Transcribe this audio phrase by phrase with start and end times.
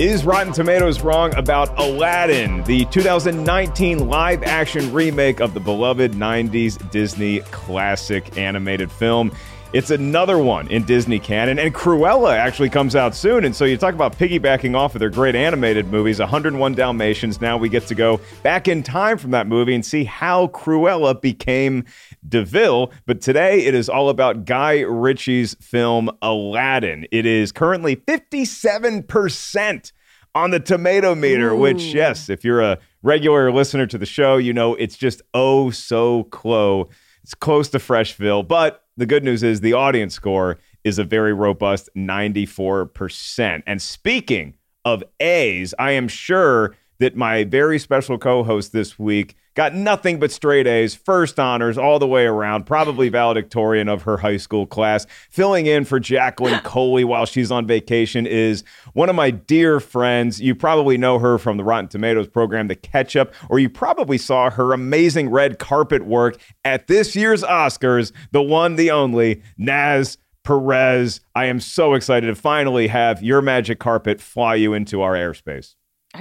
[0.00, 6.90] Is Rotten Tomatoes wrong about Aladdin, the 2019 live action remake of the beloved 90s
[6.90, 9.30] Disney classic animated film?
[9.72, 13.44] It's another one in Disney canon, and Cruella actually comes out soon.
[13.44, 17.40] And so you talk about piggybacking off of their great animated movies, 101 Dalmatians.
[17.40, 21.20] Now we get to go back in time from that movie and see how Cruella
[21.20, 21.84] became
[22.28, 22.92] DeVille.
[23.06, 27.06] But today it is all about Guy Ritchie's film Aladdin.
[27.10, 29.92] It is currently 57%
[30.34, 31.58] on the tomato meter, Ooh.
[31.58, 35.70] which, yes, if you're a regular listener to the show, you know it's just oh
[35.70, 36.88] so close.
[37.22, 41.32] It's close to Freshville, but the good news is the audience score is a very
[41.32, 43.62] robust 94%.
[43.66, 44.54] And speaking
[44.84, 50.18] of A's, I am sure that my very special co host this week got nothing
[50.20, 54.66] but straight A's, first honors all the way around, probably valedictorian of her high school
[54.66, 55.06] class.
[55.28, 58.62] Filling in for Jacqueline Coley while she's on vacation is
[58.92, 60.40] one of my dear friends.
[60.40, 64.50] You probably know her from the Rotten Tomatoes program, The Ketchup, or you probably saw
[64.50, 70.16] her amazing red carpet work at this year's Oscars, the one, the only, Naz.
[70.42, 75.12] Perez, I am so excited to finally have your magic carpet fly you into our
[75.12, 75.74] airspace.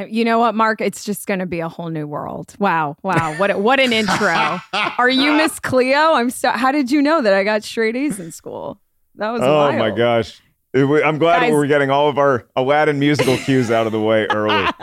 [0.07, 0.81] You know what, Mark?
[0.81, 2.53] It's just going to be a whole new world.
[2.59, 3.35] Wow, wow!
[3.37, 4.59] What what an intro.
[4.99, 6.13] Are you Miss Cleo?
[6.13, 6.51] I'm so.
[6.51, 8.79] How did you know that I got straight A's in school?
[9.15, 9.41] That was.
[9.43, 9.77] Oh wild.
[9.79, 10.41] my gosh!
[10.75, 13.99] I'm glad Guys- we were getting all of our Aladdin musical cues out of the
[13.99, 14.69] way early.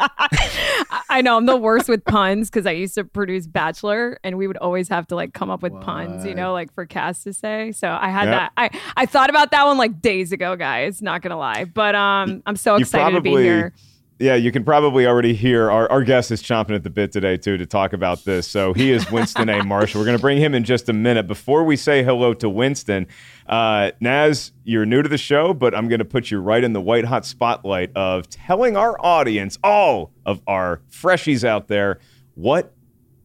[1.09, 4.49] I know I'm the worst with puns because I used to produce Bachelor, and we
[4.49, 7.33] would always have to like come up with puns, you know, like for cast to
[7.33, 7.71] say.
[7.73, 8.33] So I had Yep.
[8.33, 8.53] that.
[8.57, 11.01] I I thought about that one like days ago, guys.
[11.01, 13.73] Not gonna lie, but um, I'm so excited to be here.
[14.19, 17.37] Yeah, you can probably already hear our, our guest is chomping at the bit today,
[17.37, 18.49] too, to talk about this.
[18.49, 19.63] So he is Winston A.
[19.63, 20.01] Marshall.
[20.01, 21.27] We're going to bring him in just a minute.
[21.27, 23.09] Before we say hello to Winston,
[23.47, 26.73] uh, Naz, you're new to the show, but I'm going to put you right in
[26.73, 31.99] the white hot spotlight of telling our audience, all of our freshies out there,
[32.37, 32.73] what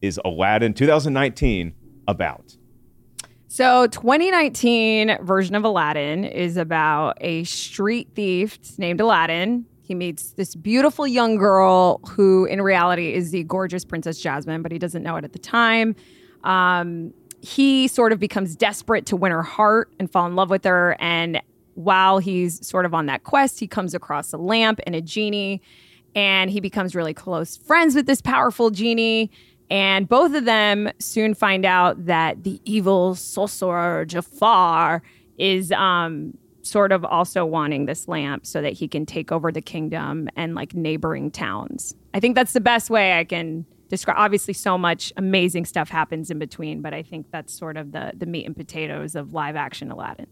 [0.02, 1.72] is Aladdin 2019
[2.06, 2.58] about?
[3.48, 9.66] So, 2019 version of Aladdin is about a street thief named Aladdin.
[9.82, 14.70] He meets this beautiful young girl who, in reality, is the gorgeous Princess Jasmine, but
[14.72, 15.96] he doesn't know it at the time.
[16.44, 20.64] Um, he sort of becomes desperate to win her heart and fall in love with
[20.64, 20.96] her.
[21.00, 21.42] And
[21.74, 25.60] while he's sort of on that quest, he comes across a lamp and a genie,
[26.14, 29.30] and he becomes really close friends with this powerful genie.
[29.70, 35.02] And both of them soon find out that the evil sorcerer Jafar
[35.38, 39.60] is um, sort of also wanting this lamp so that he can take over the
[39.60, 41.94] kingdom and like neighboring towns.
[42.14, 44.16] I think that's the best way I can describe.
[44.18, 48.12] Obviously, so much amazing stuff happens in between, but I think that's sort of the
[48.16, 50.26] the meat and potatoes of live action Aladdin.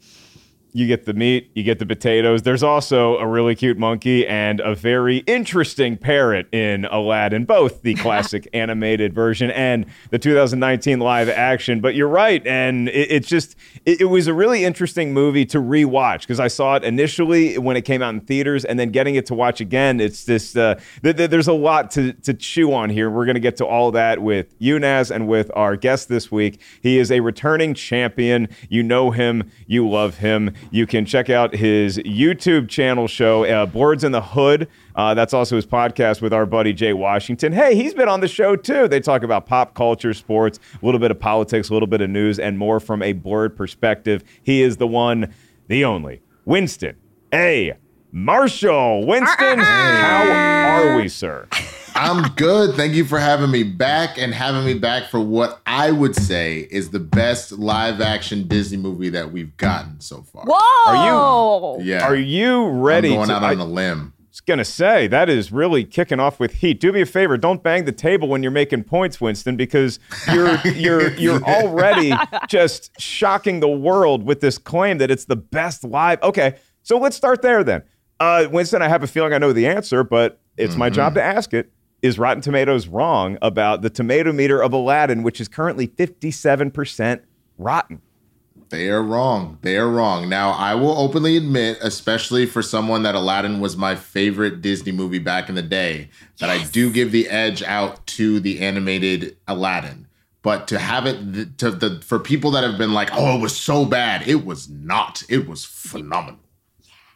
[0.73, 2.43] You get the meat, you get the potatoes.
[2.43, 7.95] There's also a really cute monkey and a very interesting parrot in Aladdin, both the
[7.97, 11.81] classic animated version and the 2019 live action.
[11.81, 15.59] But you're right, and it, it's just it, it was a really interesting movie to
[15.59, 19.17] rewatch because I saw it initially when it came out in theaters, and then getting
[19.17, 20.01] it to watch again.
[20.01, 23.11] It's this uh, th- th- there's a lot to to chew on here.
[23.11, 26.61] We're gonna get to all that with Yunaz and with our guest this week.
[26.81, 28.49] He is a returning champion.
[28.69, 30.55] You know him, you love him.
[30.71, 34.69] You can check out his YouTube channel show, uh, Boards in the Hood.
[34.95, 37.53] Uh, that's also his podcast with our buddy Jay Washington.
[37.53, 38.89] Hey, he's been on the show too.
[38.89, 42.11] They talk about pop culture, sports, a little bit of politics, a little bit of
[42.11, 44.23] news, and more from a blurred perspective.
[44.43, 45.33] He is the one,
[45.69, 46.97] the only, Winston
[47.33, 47.75] A.
[48.13, 49.07] Marshall.
[49.07, 51.49] Winston, how are we, sir?
[52.01, 52.77] I'm good.
[52.77, 56.67] Thank you for having me back and having me back for what I would say
[56.71, 60.47] is the best live action Disney movie that we've gotten so far.
[60.47, 61.75] Whoa!
[61.77, 61.85] Are you?
[61.85, 62.07] Yeah.
[62.07, 63.11] Are you ready?
[63.11, 64.15] I'm going to, out on a limb.
[64.19, 66.81] I was gonna say that is really kicking off with heat.
[66.81, 69.99] Do me a favor, don't bang the table when you're making points, Winston, because
[70.33, 72.15] you're you're you're already
[72.49, 76.23] just shocking the world with this claim that it's the best live.
[76.23, 77.83] Okay, so let's start there then.
[78.19, 81.23] Uh, Winston, I have a feeling I know the answer, but it's my job to
[81.23, 81.71] ask it.
[82.03, 87.21] Is Rotten Tomatoes wrong about the tomato meter of Aladdin, which is currently 57%
[87.59, 88.01] rotten?
[88.71, 89.59] They are wrong.
[89.63, 90.29] They are wrong.
[90.29, 95.19] Now, I will openly admit, especially for someone that Aladdin was my favorite Disney movie
[95.19, 96.09] back in the day,
[96.39, 100.07] that I do give the edge out to the animated Aladdin.
[100.43, 103.55] But to have it to the for people that have been like, "Oh, it was
[103.55, 105.23] so bad," it was not.
[105.29, 106.41] It was phenomenal.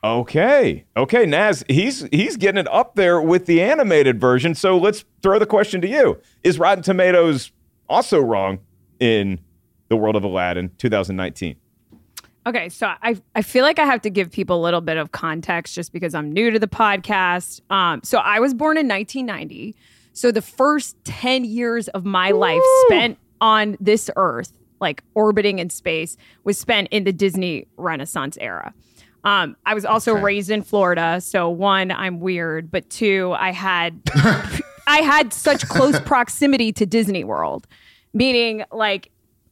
[0.05, 0.85] Okay.
[0.99, 4.55] Okay, Naz, he's he's getting it up there with the animated version.
[4.55, 6.21] So let's throw the question to you.
[6.43, 7.53] Is Rotten Tomatoes
[7.89, 8.59] also wrong
[9.01, 9.41] in
[9.89, 11.57] the world of Aladdin 2019?
[12.47, 15.13] Okay, so I I feel like I have to give people a little bit of
[15.13, 17.63] context just because I'm new to the podcast.
[17.71, 19.75] Um, so I was born in 1990.
[20.13, 25.71] So the first 10 years of my life spent on this earth, like orbiting in
[25.71, 28.75] space, was spent in the Disney Renaissance era.
[29.25, 30.23] Um, I was also Okay.
[30.23, 34.01] raised in Florida, so one, I'm weird, but two, I had
[34.87, 37.67] I had such close proximity to Disney World,
[38.13, 39.11] meaning like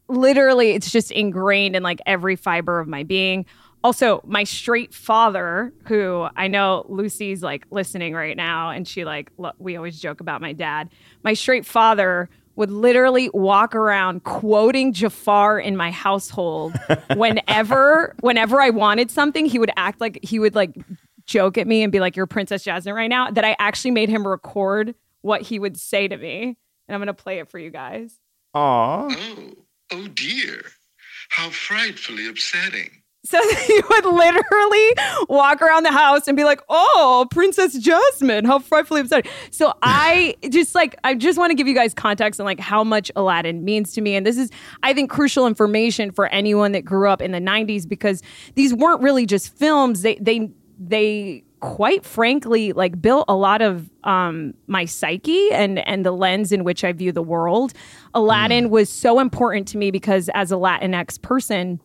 [0.09, 3.47] literally it's just ingrained in like every fiber of my being.
[3.85, 9.33] Also, my straight father, who I know Lucy's like listening right now, and she like
[9.39, 10.91] lo- we always joke about my dad.
[11.25, 16.75] My straight father would literally walk around quoting Jafar in my household
[17.17, 19.47] whenever whenever I wanted something.
[19.47, 20.75] He would act like he would like
[21.27, 24.09] joke at me and be like, "You're Princess Jasmine right now." That I actually made
[24.09, 26.57] him record what he would say to me,
[26.89, 28.15] and I'm gonna play it for you guys.
[28.55, 29.09] Aw.
[29.11, 29.55] Oh,
[29.93, 30.63] oh dear.
[31.31, 33.02] How frightfully upsetting.
[33.25, 34.95] So he would literally
[35.29, 40.37] walk around the house and be like, "Oh, Princess Jasmine, how frightfully upsetting." So I
[40.49, 43.65] just like I just want to give you guys context on like how much Aladdin
[43.65, 44.51] means to me, and this is
[44.83, 48.23] I think crucial information for anyone that grew up in the '90s because
[48.55, 53.89] these weren't really just films; they they they quite frankly like built a lot of
[54.03, 57.73] um my psyche and and the lens in which I view the world.
[58.15, 61.81] Aladdin was so important to me because as a Latinx person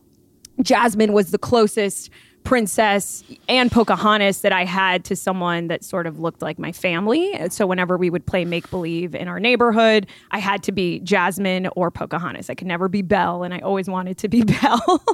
[0.62, 2.10] Jasmine was the closest
[2.44, 7.38] princess and Pocahontas that I had to someone that sort of looked like my family.
[7.50, 11.68] So whenever we would play make believe in our neighborhood, I had to be Jasmine
[11.76, 12.48] or Pocahontas.
[12.48, 15.04] I could never be Belle, and I always wanted to be Belle.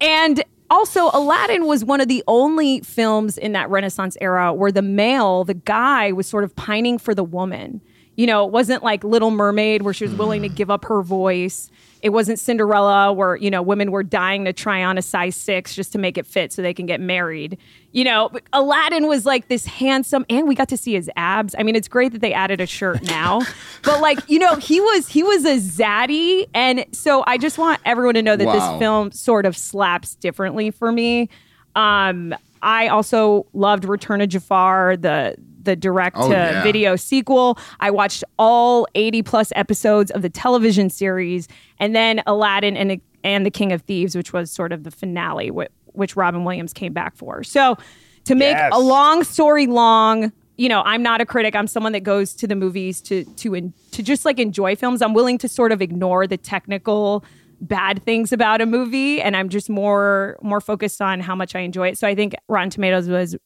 [0.00, 4.82] and also, Aladdin was one of the only films in that Renaissance era where the
[4.82, 7.80] male, the guy, was sort of pining for the woman.
[8.16, 11.02] You know, it wasn't like Little Mermaid where she was willing to give up her
[11.02, 11.70] voice.
[12.04, 15.74] It wasn't Cinderella where, you know, women were dying to try on a size six
[15.74, 17.56] just to make it fit so they can get married.
[17.92, 21.54] You know, but Aladdin was like this handsome, and we got to see his abs.
[21.58, 23.40] I mean, it's great that they added a shirt now,
[23.84, 27.80] but like, you know, he was he was a zaddy, and so I just want
[27.86, 28.52] everyone to know that Wow.
[28.72, 31.30] this film sort of slaps differently for me.
[31.74, 36.62] Um, I also loved Return of Jafar, the the direct Oh, to yeah.
[36.62, 37.58] video sequel.
[37.80, 43.46] I watched all 80 plus episodes of the television series and then Aladdin and and
[43.46, 45.50] the King of Thieves, which was sort of the finale
[45.92, 47.42] which Robin Williams came back for.
[47.42, 47.76] So
[48.24, 48.70] to make Yes.
[48.74, 51.54] a long story long, you know, I'm not a critic.
[51.56, 55.02] I'm someone that goes to the movies to to en- to just like enjoy films.
[55.02, 57.24] I'm willing to sort of ignore the technical
[57.60, 61.60] bad things about a movie and I'm just more more focused on how much I
[61.60, 61.98] enjoy it.
[61.98, 63.36] So I think Rotten Tomatoes was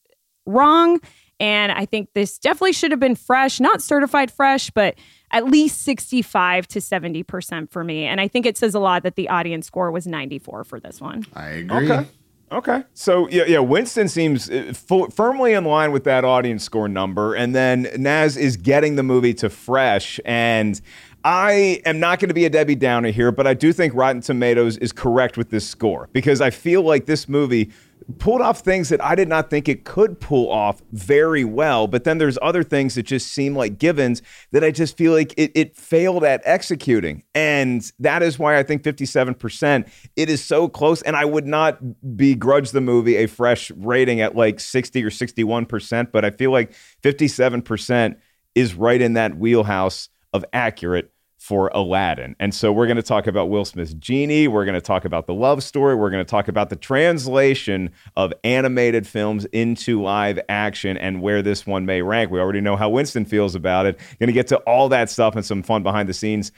[0.46, 0.98] wrong.
[1.40, 4.96] And I think this definitely should have been fresh, not certified fresh, but
[5.30, 8.04] at least 65 to 70% for me.
[8.04, 11.00] And I think it says a lot that the audience score was 94 for this
[11.00, 11.24] one.
[11.34, 11.90] I agree.
[11.90, 12.08] Okay.
[12.50, 12.82] Okay.
[12.94, 13.58] So yeah, yeah.
[13.58, 18.38] Winston seems uh, fu- firmly in line with that audience score number, and then Naz
[18.38, 20.18] is getting the movie to fresh.
[20.24, 20.80] And
[21.24, 24.22] I am not going to be a Debbie Downer here, but I do think Rotten
[24.22, 27.70] Tomatoes is correct with this score because I feel like this movie
[28.18, 31.86] pulled off things that I did not think it could pull off very well.
[31.86, 34.22] But then there's other things that just seem like givens
[34.52, 37.22] that I just feel like it, it failed at executing.
[37.34, 41.02] And that is why I think 57%, it is so close.
[41.02, 46.10] And I would not begrudge the movie a fresh rating at like 60 or 61%,
[46.10, 46.72] but I feel like
[47.02, 48.16] 57%
[48.54, 52.34] is right in that wheelhouse of accurate for Aladdin.
[52.40, 54.48] And so we're going to talk about Will Smith's Genie.
[54.48, 55.94] We're going to talk about the love story.
[55.94, 61.40] We're going to talk about the translation of animated films into live action and where
[61.40, 62.32] this one may rank.
[62.32, 63.98] We already know how Winston feels about it.
[64.18, 66.50] Going to get to all that stuff and some fun behind the scenes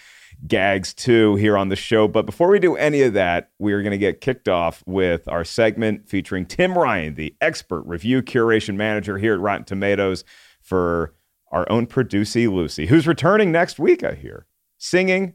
[0.47, 2.09] gags too here on the show.
[2.09, 5.29] But before we do any of that, we are going to get kicked off with
[5.29, 10.25] our segment featuring Tim Ryan, the expert review curation manager here at Rotten Tomatoes
[10.63, 11.15] for
[11.53, 14.47] our own Producy Lucy, who's returning next week, I hear
[14.81, 15.35] singing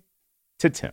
[0.59, 0.91] to Tim.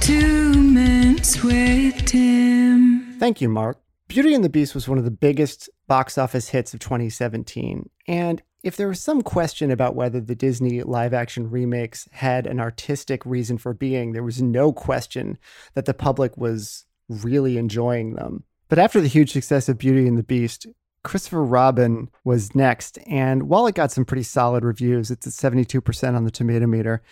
[0.00, 3.16] Two minutes with Tim.
[3.20, 3.80] Thank you, Mark.
[4.08, 7.88] Beauty and the Beast was one of the biggest box office hits of 2017.
[8.08, 12.60] And if there was some question about whether the Disney live action remakes had an
[12.60, 15.38] artistic reason for being, there was no question
[15.74, 18.44] that the public was really enjoying them.
[18.68, 20.66] But after the huge success of Beauty and the Beast,
[21.02, 22.98] Christopher Robin was next.
[23.06, 27.02] And while it got some pretty solid reviews, it's at 72% on the tomato meter,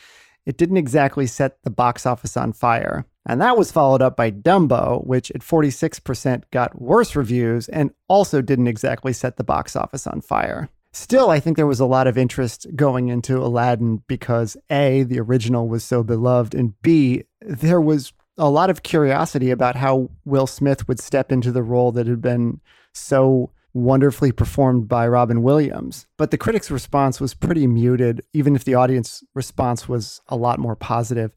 [0.47, 3.07] it didn't exactly set the box office on fire.
[3.27, 8.43] And that was followed up by Dumbo, which at 46% got worse reviews and also
[8.43, 10.69] didn't exactly set the box office on fire.
[10.93, 15.21] Still, I think there was a lot of interest going into Aladdin because A, the
[15.21, 20.47] original was so beloved, and B, there was a lot of curiosity about how Will
[20.47, 22.61] Smith would step into the role that had been
[22.93, 26.07] so wonderfully performed by Robin Williams.
[26.19, 30.59] But the critics' response was pretty muted, even if the audience response was a lot
[30.59, 31.35] more positive.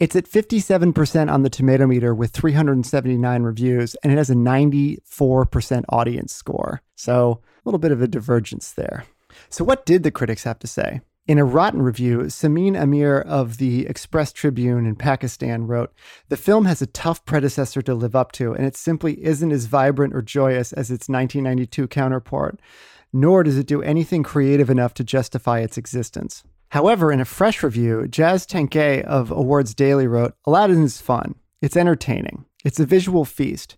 [0.00, 5.84] It's at 57% on the tomato meter with 379 reviews, and it has a 94%
[5.88, 6.82] audience score.
[6.94, 9.04] So a little bit of a divergence there.
[9.50, 11.00] So, what did the critics have to say?
[11.28, 15.92] In a rotten review, Samin Amir of the Express Tribune in Pakistan wrote
[16.30, 19.66] The film has a tough predecessor to live up to, and it simply isn't as
[19.66, 22.58] vibrant or joyous as its 1992 counterpart,
[23.12, 26.44] nor does it do anything creative enough to justify its existence.
[26.70, 31.34] However, in a fresh review, Jazz Tangcay of Awards Daily wrote Aladdin is fun.
[31.60, 32.46] It's entertaining.
[32.64, 33.76] It's a visual feast.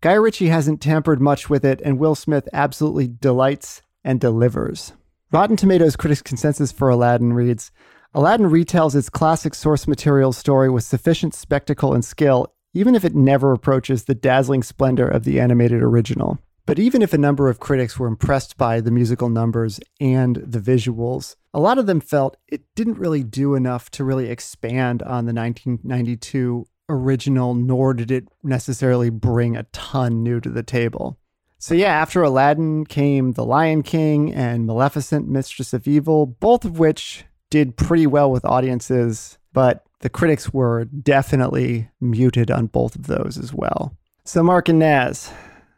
[0.00, 4.94] Guy Ritchie hasn't tampered much with it, and Will Smith absolutely delights and delivers.
[5.30, 7.70] Rotten Tomatoes critics' consensus for Aladdin reads
[8.14, 13.14] Aladdin retells its classic source material story with sufficient spectacle and skill, even if it
[13.14, 16.38] never approaches the dazzling splendor of the animated original.
[16.64, 20.60] But even if a number of critics were impressed by the musical numbers and the
[20.60, 25.26] visuals, a lot of them felt it didn't really do enough to really expand on
[25.26, 31.18] the 1992 original, nor did it necessarily bring a ton new to the table.
[31.60, 36.78] So, yeah, after Aladdin came The Lion King and Maleficent, Mistress of Evil, both of
[36.78, 43.08] which did pretty well with audiences, but the critics were definitely muted on both of
[43.08, 43.92] those as well.
[44.24, 45.32] So, Mark and Naz,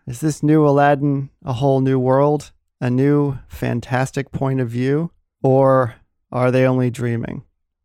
[0.07, 5.11] is this new Aladdin a whole new world, a new fantastic point of view,
[5.43, 5.95] or
[6.31, 7.45] are they only dreaming?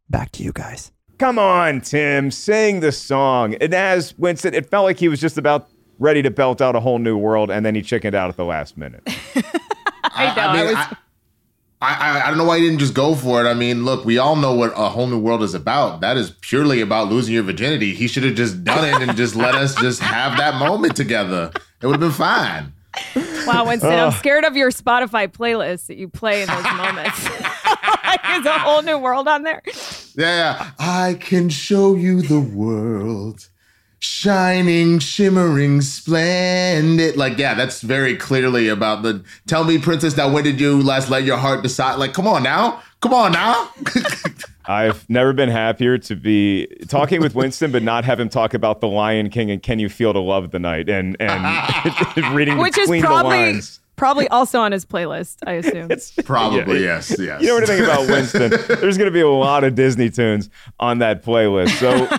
[0.10, 0.92] Back to you guys.
[1.18, 3.56] Come on, Tim, sing the song.
[3.56, 6.80] And as Winston, it felt like he was just about ready to belt out a
[6.80, 9.04] whole new world, and then he chickened out at the last minute.
[10.04, 10.96] I, I, mean, I,
[11.82, 13.48] I, I, don't know why he didn't just go for it.
[13.48, 16.02] I mean, look, we all know what a whole new world is about.
[16.02, 17.94] That is purely about losing your virginity.
[17.94, 21.52] He should have just done it and just let us just have that moment together.
[21.82, 22.74] It would have been fine.
[23.46, 27.24] Wow, Winston, I'm scared of your Spotify playlist that you play in those moments.
[28.04, 29.62] like, there's a whole new world on there.
[30.16, 33.50] Yeah, I can show you the world
[34.06, 37.18] shining, shimmering, splendid.
[37.18, 41.10] Like, yeah, that's very clearly about the tell me, princess, now when did you last
[41.10, 41.96] let your heart decide?
[41.96, 42.82] Like, come on now.
[43.02, 43.72] Come on now.
[44.68, 48.82] I've never been happier to be talking with Winston, but not have him talk about
[48.82, 52.76] The Lion King and Can You Feel the Love the Night and and reading Which
[52.76, 53.80] between is probably, the lines.
[53.96, 55.90] Probably also on his playlist, I assume.
[56.26, 56.96] Probably, yeah.
[56.96, 57.42] yes, yes.
[57.42, 58.50] You know what I think about Winston?
[58.80, 61.78] There's going to be a lot of Disney tunes on that playlist.
[61.80, 62.10] So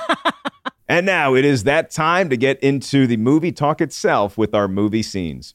[0.88, 4.69] And now it is that time to get into the movie talk itself with our
[4.69, 5.55] movie scenes.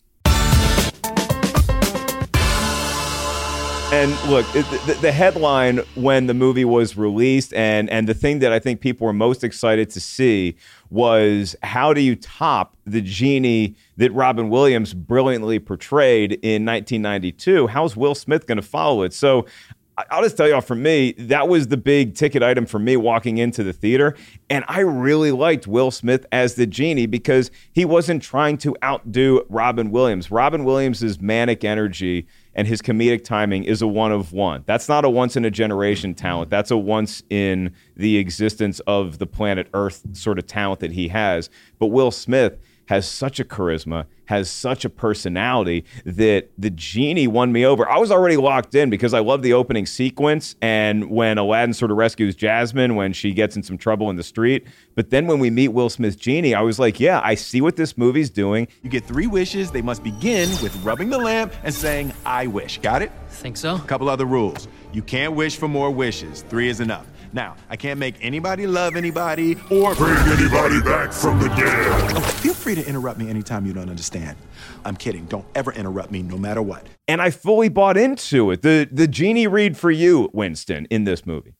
[3.93, 8.57] And look, the, headline when the movie was released, and and the thing that I
[8.57, 10.55] think people were most excited to see
[10.89, 17.67] was how do you top the genie that Robin Williams brilliantly portrayed in 1992?
[17.67, 19.13] How's Will Smith going to follow it?
[19.13, 19.45] So
[20.09, 23.37] I'll just tell y'all for me, that was the big ticket item for me walking
[23.37, 24.15] into the theater.
[24.49, 29.45] And I really liked Will Smith as the genie because he wasn't trying to outdo
[29.49, 30.31] Robin Williams.
[30.31, 34.63] Robin Williams' manic energy and his comedic timing is a one of one.
[34.65, 36.49] That's not a once in a generation talent.
[36.49, 41.07] That's a once in the existence of the planet Earth sort of talent that he
[41.09, 41.49] has.
[41.79, 42.59] But Will Smith
[42.91, 47.89] has such a charisma, has such a personality that the genie won me over.
[47.89, 51.89] I was already locked in because I love the opening sequence and when Aladdin sort
[51.91, 54.67] of rescues Jasmine when she gets in some trouble in the street.
[54.93, 57.77] But then when we meet Will Smith's genie, I was like, yeah, I see what
[57.77, 58.67] this movie's doing.
[58.81, 59.71] You get three wishes.
[59.71, 62.77] They must begin with rubbing the lamp and saying, I wish.
[62.79, 63.13] Got it?
[63.29, 63.75] Think so?
[63.75, 64.67] A couple other rules.
[64.91, 66.41] You can't wish for more wishes.
[66.49, 67.07] Three is enough.
[67.33, 72.13] Now, I can't make anybody love anybody or bring anybody back from the dead.
[72.15, 74.37] Oh, feel free to interrupt me anytime you don't understand.
[74.83, 75.25] I'm kidding.
[75.25, 76.87] Don't ever interrupt me, no matter what.
[77.07, 78.61] And I fully bought into it.
[78.61, 81.55] The the genie read for you, Winston, in this movie.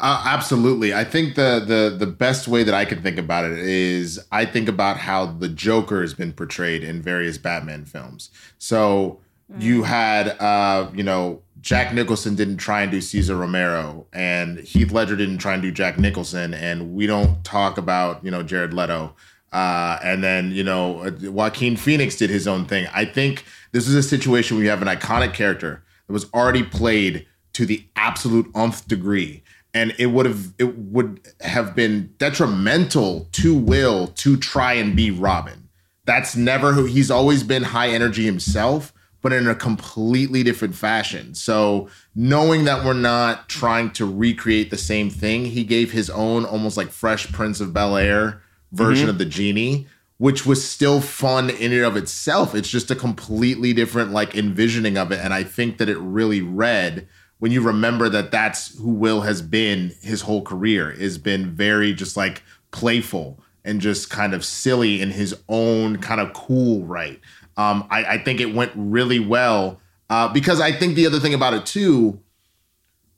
[0.00, 0.92] Uh, absolutely.
[0.92, 4.44] I think the the the best way that I can think about it is I
[4.44, 8.30] think about how the Joker has been portrayed in various Batman films.
[8.58, 9.20] So
[9.58, 14.92] you had uh, you know, Jack Nicholson didn't try and do Cesar Romero, and Heath
[14.92, 18.74] Ledger didn't try and do Jack Nicholson, and we don't talk about you know Jared
[18.74, 19.16] Leto.
[19.50, 22.86] Uh, and then you know Joaquin Phoenix did his own thing.
[22.92, 26.62] I think this is a situation where you have an iconic character that was already
[26.62, 29.42] played to the absolute nth degree,
[29.72, 35.10] and it would have it would have been detrimental to Will to try and be
[35.10, 35.70] Robin.
[36.04, 38.92] That's never who he's always been high energy himself
[39.24, 41.34] but in a completely different fashion.
[41.34, 46.44] So knowing that we're not trying to recreate the same thing, he gave his own
[46.44, 49.10] almost like Fresh Prince of Bel Air version mm-hmm.
[49.12, 49.86] of the genie,
[50.18, 52.54] which was still fun in and of itself.
[52.54, 56.42] It's just a completely different like envisioning of it, and I think that it really
[56.42, 61.50] read when you remember that that's who Will has been his whole career has been
[61.50, 66.84] very just like playful and just kind of silly in his own kind of cool
[66.84, 67.20] right.
[67.56, 69.80] Um, I, I, think it went really well
[70.10, 72.20] uh, because I think the other thing about it too,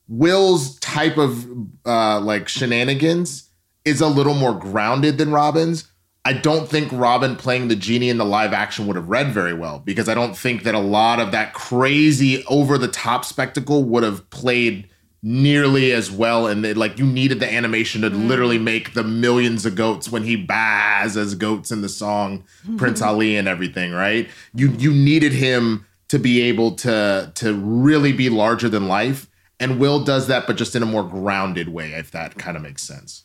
[0.09, 1.47] Will's type of
[1.87, 3.49] uh, like shenanigans
[3.85, 5.91] is a little more grounded than Robin's.
[6.25, 9.55] I don't think Robin playing the genie in the live action would have read very
[9.55, 13.85] well because I don't think that a lot of that crazy over the top spectacle
[13.85, 14.89] would have played
[15.29, 18.29] nearly as well and they, like you needed the animation to mm.
[18.29, 22.45] literally make the millions of goats when he baas as goats in the song.
[22.77, 28.13] Prince Ali and everything right you you needed him to be able to to really
[28.13, 29.29] be larger than life
[29.59, 32.63] and Will does that but just in a more grounded way if that kind of
[32.63, 33.25] makes sense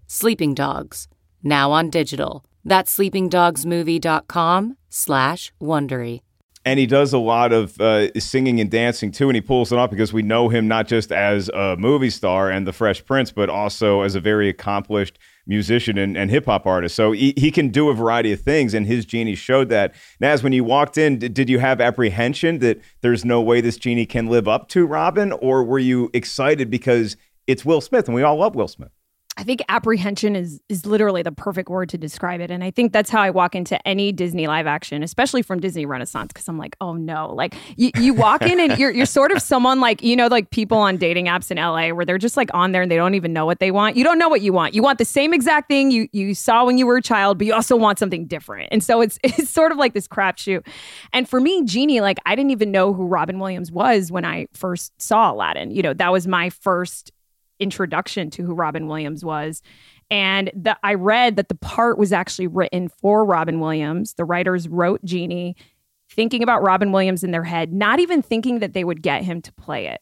[0.13, 1.07] Sleeping Dogs,
[1.41, 2.43] now on digital.
[2.65, 6.19] That's sleepingdogsmovie.com slash Wondery.
[6.65, 9.77] And he does a lot of uh, singing and dancing too, and he pulls it
[9.77, 13.31] off because we know him not just as a movie star and the Fresh Prince,
[13.31, 16.93] but also as a very accomplished musician and, and hip hop artist.
[16.93, 19.95] So he, he can do a variety of things, and his genie showed that.
[20.19, 23.77] Naz, when you walked in, did, did you have apprehension that there's no way this
[23.77, 27.15] genie can live up to Robin, or were you excited because
[27.47, 28.91] it's Will Smith and we all love Will Smith?
[29.37, 32.51] I think apprehension is is literally the perfect word to describe it.
[32.51, 35.85] And I think that's how I walk into any Disney live action, especially from Disney
[35.85, 37.33] Renaissance, because I'm like, oh no.
[37.33, 40.49] Like you, you walk in and you're you're sort of someone like, you know, like
[40.51, 43.15] people on dating apps in LA where they're just like on there and they don't
[43.15, 43.95] even know what they want.
[43.95, 44.73] You don't know what you want.
[44.73, 47.47] You want the same exact thing you you saw when you were a child, but
[47.47, 48.67] you also want something different.
[48.71, 50.67] And so it's it's sort of like this crapshoot.
[51.13, 54.47] And for me, Genie, like I didn't even know who Robin Williams was when I
[54.53, 55.71] first saw Aladdin.
[55.71, 57.13] You know, that was my first
[57.61, 59.61] introduction to who Robin Williams was.
[60.09, 64.15] And the, I read that the part was actually written for Robin Williams.
[64.15, 65.55] The writers wrote Genie
[66.09, 69.41] thinking about Robin Williams in their head, not even thinking that they would get him
[69.43, 70.01] to play it.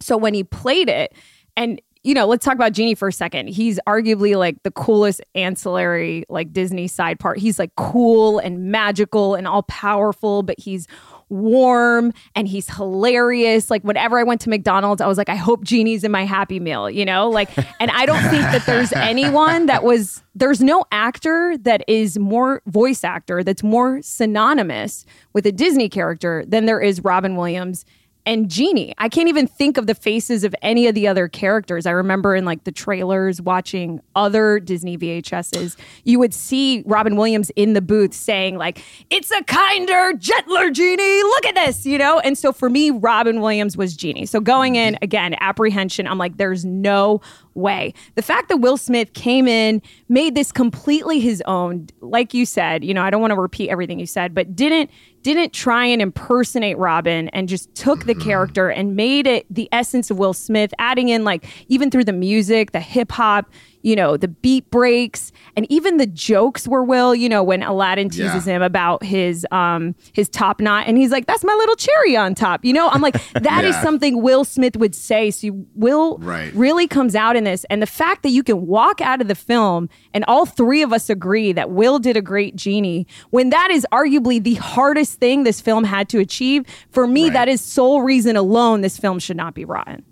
[0.00, 1.14] So when he played it,
[1.56, 3.48] and you know, let's talk about Genie for a second.
[3.48, 7.38] He's arguably like the coolest ancillary, like Disney side part.
[7.38, 10.88] He's like cool and magical and all powerful, but he's
[11.32, 13.70] warm and he's hilarious.
[13.70, 16.60] Like whenever I went to McDonald's, I was like, I hope Genie's in my Happy
[16.60, 17.28] Meal, you know?
[17.28, 22.18] Like, and I don't think that there's anyone that was, there's no actor that is
[22.18, 27.84] more voice actor that's more synonymous with a Disney character than there is Robin Williams
[28.24, 28.94] and Genie.
[28.98, 31.86] I can't even think of the faces of any of the other characters.
[31.86, 37.50] I remember in like the trailers watching other Disney VHSs, you would see Robin Williams
[37.56, 41.22] in the booth saying like, "It's a kinder, gentler Genie.
[41.22, 42.20] Look at this," you know?
[42.20, 44.26] And so for me, Robin Williams was Genie.
[44.26, 47.20] So going in again, apprehension, I'm like there's no
[47.54, 47.94] way.
[48.14, 52.84] The fact that Will Smith came in, made this completely his own, like you said,
[52.84, 54.90] you know, I don't want to repeat everything you said, but didn't
[55.22, 58.22] didn't try and impersonate Robin and just took the mm-hmm.
[58.22, 62.12] character and made it the essence of Will Smith, adding in like even through the
[62.12, 63.48] music, the hip hop,
[63.82, 68.08] you know, the beat breaks and even the jokes were Will, you know, when Aladdin
[68.10, 68.54] teases Yeah.
[68.56, 72.34] him about his um his top knot and he's like, That's my little cherry on
[72.34, 72.64] top.
[72.64, 73.82] You know, I'm like, that is Yeah.
[73.82, 75.30] something Will Smith would say.
[75.30, 76.54] So you, Will Right.
[76.54, 77.64] really comes out in this.
[77.70, 80.92] And the fact that you can walk out of the film and all three of
[80.92, 85.44] us agree that Will did a great genie, when that is arguably the hardest thing
[85.44, 87.32] this film had to achieve, for me, Right.
[87.34, 90.04] that is sole reason alone this film should not be rotten.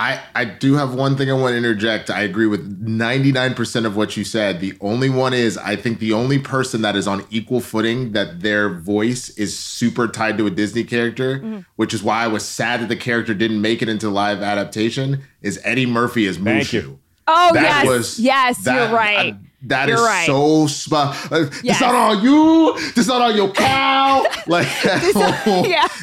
[0.00, 2.08] I, I do have one thing I want to interject.
[2.08, 4.60] I agree with 99% of what you said.
[4.60, 8.40] The only one is I think the only person that is on equal footing that
[8.40, 12.80] their voice is super tied to a Disney character, which is why I was sad
[12.80, 16.72] that the character didn't make it into live adaptation, is Eddie Murphy as Thank Mushu.
[16.72, 16.98] you.
[17.28, 17.86] Oh, That yes.
[17.86, 19.34] was- yes, that- you're right.
[19.34, 20.26] uh, that You're is right.
[20.26, 21.16] so spot.
[21.30, 21.76] Uh, Yes.
[21.76, 22.72] It's not on you.
[22.76, 24.24] It's not on your cow.
[24.46, 25.86] Like yeah.
[25.86, 25.94] he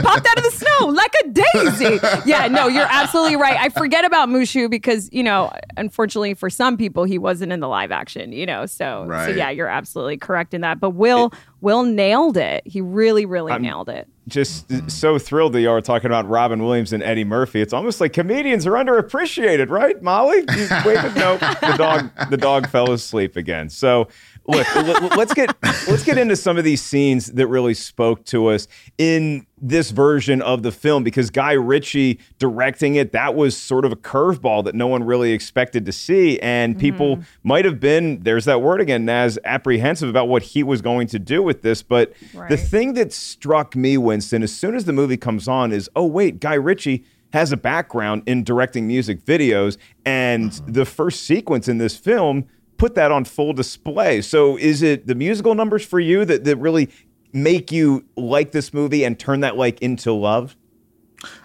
[0.00, 1.98] popped out of the snow like a daisy.
[2.24, 3.58] Yeah, no, you're absolutely right.
[3.58, 7.68] I forget about Mushu because, you know, unfortunately for some people, he wasn't in the
[7.68, 8.66] live action, you know.
[8.66, 9.36] So, so Right.
[9.36, 10.80] yeah, you're absolutely correct in that.
[10.80, 11.32] But Will,
[11.66, 12.64] Will nailed it.
[12.64, 14.06] He really, really nailed it.
[14.28, 17.60] Just so thrilled that you are talking about Robin Williams and Eddie Murphy.
[17.60, 20.44] It's almost like comedians are underappreciated, right, Molly?
[20.56, 23.68] You waited, no, the dog, the dog fell asleep again.
[23.68, 24.06] So,
[24.48, 25.54] look, let- let's get
[25.88, 30.42] let's get into some of these scenes that really spoke to us in this version
[30.42, 34.74] of the film because Guy Ritchie directing it, that was sort of a curveball that
[34.74, 37.48] no one really expected to see, and people mm-hmm.
[37.48, 41.18] might have been there's that word again, as apprehensive about what he was going to
[41.18, 41.82] do with this.
[41.82, 42.12] But
[42.48, 46.06] the thing that struck me, Winston, as soon as the movie comes on, is oh
[46.06, 50.72] wait, Guy Ritchie has a background in directing music videos, and mm-hmm.
[50.72, 52.46] the first sequence in this film
[52.78, 54.20] put that on full display.
[54.22, 56.90] So is it the musical numbers for you that, that really
[57.32, 60.56] make you like this movie and turn that like into love?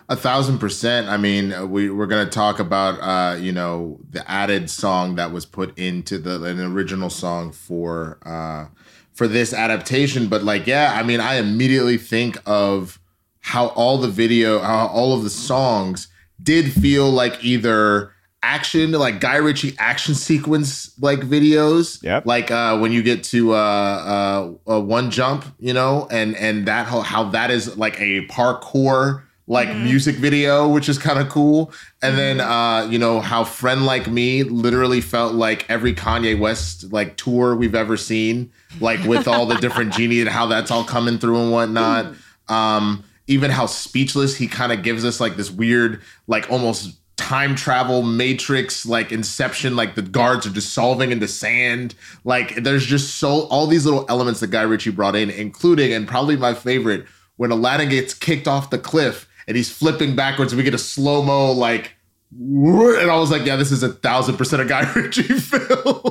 [0.10, 1.08] A thousand percent.
[1.08, 5.46] I mean, we we're gonna talk about uh, you know the added song that was
[5.46, 8.66] put into the an original song for uh,
[9.14, 10.28] for this adaptation.
[10.28, 13.00] But like, yeah, I mean, I immediately think of
[13.40, 16.10] how all the video, how all of the songs
[16.42, 18.11] did feel like either
[18.44, 22.02] action, like Guy Ritchie action sequence like videos.
[22.04, 22.26] Yep.
[22.26, 23.58] Like uh, when you get to uh,
[24.68, 28.26] uh, uh, one jump, you know, and and that how, how that is like a
[28.28, 31.74] parkour like music video, which is kind of cool.
[32.02, 36.94] And then uh, you know how Friend Like Me literally felt like every Kanye West
[36.94, 40.86] like tour we've ever seen, like with all the different genie and how that's all
[40.86, 42.14] coming through and whatnot.
[42.48, 47.56] Um, even how speechless he kind of gives us like this weird, like almost time
[47.56, 51.96] travel matrix like inception like the guards are dissolving into sand.
[52.24, 56.08] Like there's just so all these little elements that guy ritchie brought in including and
[56.08, 57.06] probably my favorite
[57.38, 60.80] when aladdin gets kicked off the cliff and he's flipping backwards and we get a
[60.80, 61.96] slow-mo like
[62.34, 66.08] and i was like yeah this is a thousand percent a guy ritchie film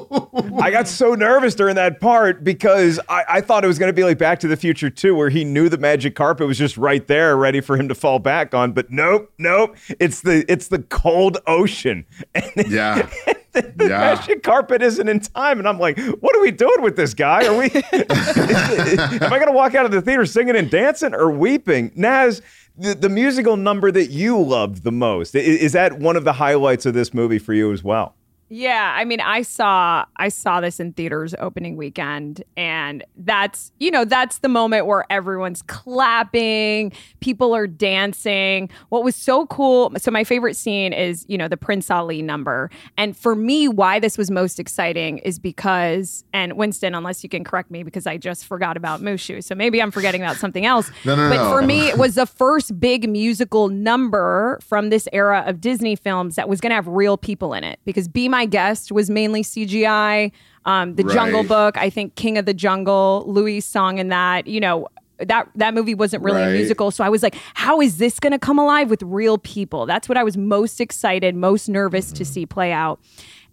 [0.61, 3.95] I got so nervous during that part because I, I thought it was going to
[3.95, 6.77] be like Back to the Future 2, where he knew the magic carpet was just
[6.77, 8.73] right there, ready for him to fall back on.
[8.73, 9.77] But nope, nope.
[9.99, 12.05] It's the it's the cold ocean.
[12.35, 13.09] And yeah
[13.53, 13.87] the Yeah.
[14.15, 15.59] magic carpet isn't in time.
[15.59, 17.47] And I'm like, what are we doing with this guy?
[17.47, 21.93] Are we am I gonna walk out of the theater singing and dancing or weeping?
[21.95, 22.43] Naz,
[22.79, 26.35] the, the musical number that you loved the most, i- is that one of the
[26.35, 28.15] highlights of this movie for you as well?
[28.53, 33.93] Yeah, I mean, I saw I saw this in theaters opening weekend, and that's you
[33.93, 38.69] know that's the moment where everyone's clapping, people are dancing.
[38.89, 39.93] What was so cool?
[39.99, 44.01] So my favorite scene is you know the Prince Ali number, and for me, why
[44.01, 48.17] this was most exciting is because and Winston, unless you can correct me because I
[48.17, 50.91] just forgot about Mushu, so maybe I'm forgetting about something else.
[51.03, 51.51] No, no, but no.
[51.51, 56.37] for me, it was the first big musical number from this era of Disney films
[56.37, 59.43] that was going to have real people in it because Be My Guest was mainly
[59.43, 60.33] CGI.
[60.67, 61.15] Um, the Right.
[61.15, 65.49] Jungle Book, I think King of the Jungle, Louie's song in that, you know, that
[65.55, 66.91] that movie wasn't really a musical.
[66.91, 69.87] So I was like, how is this going to come alive with real people?
[69.87, 73.01] That's what I was most excited, most nervous to see play out.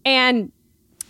[0.05, 0.51] And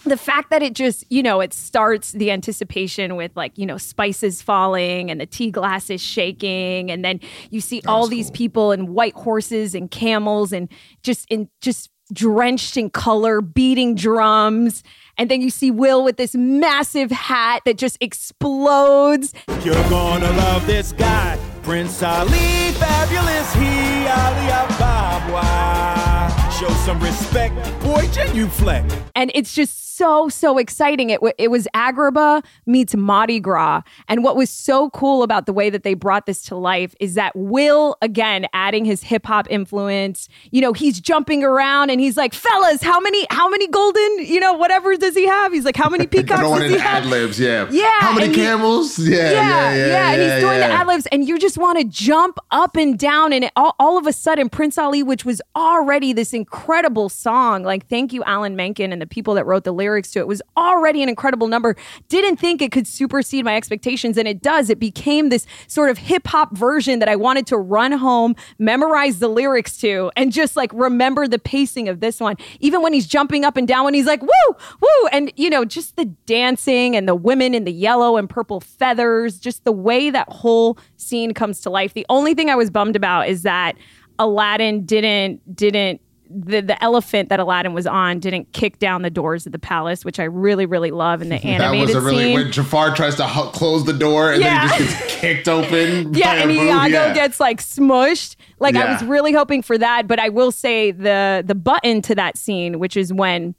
[0.03, 3.77] the fact that it just, you know, it starts the anticipation with like, you know,
[3.77, 6.89] spices falling and the tea glasses shaking.
[6.89, 10.69] And then you see all these people and white horses and camels and
[11.03, 14.83] just in just drenched in color, beating drums.
[15.17, 19.33] And then you see Will with this massive hat that just explodes.
[19.63, 26.27] You're gonna love this guy, Prince Ali, fabulous he, Ali Ababwa.
[26.59, 28.95] Show some respect, boy, genuflect.
[29.15, 31.09] and it's just so so exciting.
[31.09, 35.53] It wa- it was Agrabah meets Mardi Gras, and what was so cool about the
[35.53, 39.47] way that they brought this to life is that Will again adding his hip hop
[39.49, 40.29] influence.
[40.51, 44.39] You know, he's jumping around and he's like, "Fellas, how many how many golden you
[44.39, 47.39] know whatever does he have?" He's like, "How many peacocks does he have?" ad libs,
[47.39, 47.67] yeah.
[47.71, 48.99] Yeah, How many and he- camels?
[48.99, 50.11] Yeah, yeah, yeah, yeah.
[50.11, 50.67] and he's doing yeah.
[50.67, 53.33] the ad libs, and you just want to jump up and down.
[53.33, 57.63] And it, all, all of a sudden, Prince Ali, which was already this incredible song,
[57.63, 60.41] like thank you, Alan Menken, and the people that wrote the lyrics to it, was
[60.55, 61.75] already an incredible number.
[62.09, 64.69] Didn't think it could supersede my expectations, and it does.
[64.69, 69.19] It became this sort of hip hop version that I wanted to run home, memorize
[69.19, 72.35] the lyrics to, and just like remember the pacing of this one.
[72.59, 75.65] Even when he's jumping up and down, when he's like, woo, woo, and you know,
[75.65, 80.09] just the dancing and the women in the yellow and purple feathers, just the way
[80.09, 81.93] that whole scene comes to life.
[81.93, 83.75] The only thing I was bummed about is that
[84.19, 89.45] Aladdin didn't didn't the, the elephant that Aladdin was on didn't kick down the doors
[89.45, 91.89] of the palace, which I really, really love in the animated.
[91.89, 92.33] That was a really scene.
[92.35, 94.67] when Jafar tries to hu- close the door and Yeah.
[94.67, 96.13] then he just gets kicked open.
[96.13, 96.51] yeah, and.
[96.51, 97.13] Iago Yeah.
[97.13, 98.35] gets like smushed.
[98.59, 102.15] Like I was really hoping for that, but I will say the the button to
[102.15, 103.53] that scene, which is when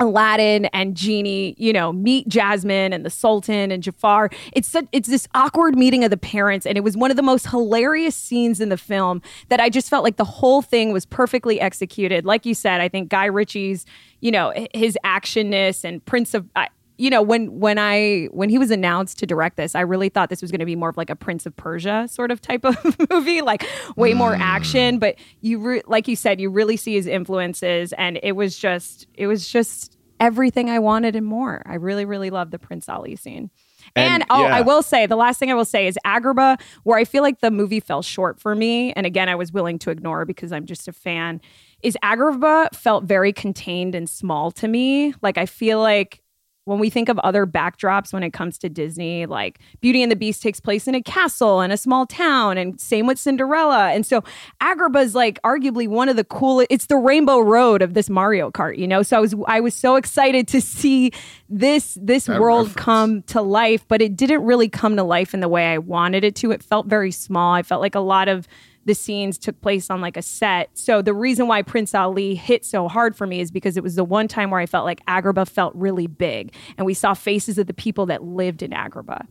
[0.00, 4.30] Aladdin and Genie, you know, meet Jasmine and the Sultan and Jafar.
[4.52, 7.22] It's such, it's this awkward meeting of the parents, and it was one of the
[7.22, 11.06] most hilarious scenes in the film that I just felt like the whole thing was
[11.06, 12.24] perfectly executed.
[12.24, 13.86] Like you said, I think Guy Ritchie's,
[14.20, 16.48] you know, his actionness and Prince of.
[16.56, 20.08] I, you know when when I when he was announced to direct this, I really
[20.08, 22.40] thought this was going to be more of like a Prince of Persia sort of
[22.40, 22.76] type of
[23.10, 24.42] movie, like way more hmm.
[24.42, 24.98] action.
[24.98, 29.06] But you re- like you said, you really see his influences, and it was just
[29.14, 31.62] it was just everything I wanted and more.
[31.66, 33.50] I really really loved the Prince Ali scene.
[33.96, 34.56] And, And, oh, yeah.
[34.56, 37.40] I will say the last thing I will say is Agrabah, where I feel like
[37.40, 38.94] the movie fell short for me.
[38.94, 41.40] And again, I was willing to ignore because I'm just a fan.
[41.82, 45.12] Is Agrabah felt very contained and small to me.
[45.20, 46.23] Like I feel like
[46.64, 50.16] when we think of other backdrops when it comes to Disney, like Beauty and the
[50.16, 53.90] Beast takes place in a castle and a small town, and same with Cinderella.
[53.90, 54.22] And so
[54.62, 56.68] Agrabah is like arguably one of the coolest.
[56.70, 59.02] It's the Rainbow Road of this Mario Kart, you know.
[59.02, 61.12] So I was I was so excited to see
[61.50, 62.84] this this That world reference.
[62.84, 66.24] come to life, but it didn't really come to life in the way I wanted
[66.24, 66.50] it to.
[66.50, 67.52] It felt very small.
[67.54, 68.48] I felt like a lot of
[68.84, 70.70] the scenes took place on like a set.
[70.74, 73.94] So the reason why Prince Ali hit so hard for me is because it was
[73.94, 77.58] the one time where I felt like Agrabah felt really big and we saw faces
[77.58, 79.26] of the people that lived in Agrabah.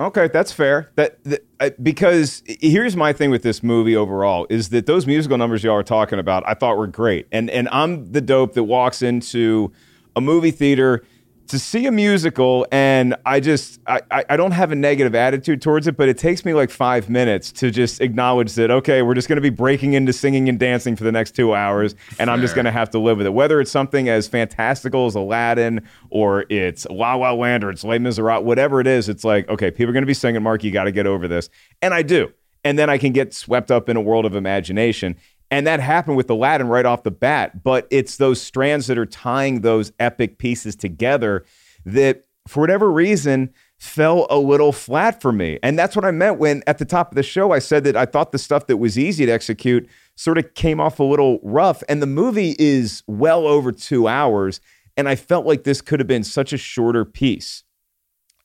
[0.00, 0.90] Okay, that's fair.
[0.94, 5.36] That, that I, because here's my thing with this movie overall is that those musical
[5.36, 8.62] numbers y'all are talking about I thought were great, and and I'm the dope that
[8.64, 9.72] walks into
[10.14, 11.02] a movie theater
[11.48, 15.86] to see a musical, and I just I, I don't have a negative attitude towards
[15.86, 19.28] it, but it takes me like five minutes to just acknowledge that okay, we're just
[19.28, 22.40] going to be breaking into singing and dancing for the next two hours, and I'm
[22.40, 23.32] just going to have to live with it.
[23.32, 27.98] Whether it's something as fantastical as Aladdin, or it's La La Land, or it's Les
[27.98, 30.42] Miserables, whatever it is, it's like okay, people are going to be singing.
[30.42, 31.48] Mark, you got to get over this,
[31.80, 32.32] and I do,
[32.62, 35.16] and then I can get swept up in a world of imagination.
[35.50, 37.62] And that happened with Aladdin right off the bat.
[37.62, 41.44] But it's those strands that are tying those epic pieces together
[41.84, 45.58] that, for whatever reason, fell a little flat for me.
[45.62, 47.96] And that's what I meant when at the top of the show I said that
[47.96, 51.38] I thought the stuff that was easy to execute sort of came off a little
[51.42, 51.82] rough.
[51.88, 54.60] And the movie is well over two hours.
[54.96, 57.62] And I felt like this could have been such a shorter piece.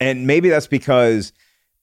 [0.00, 1.32] And maybe that's because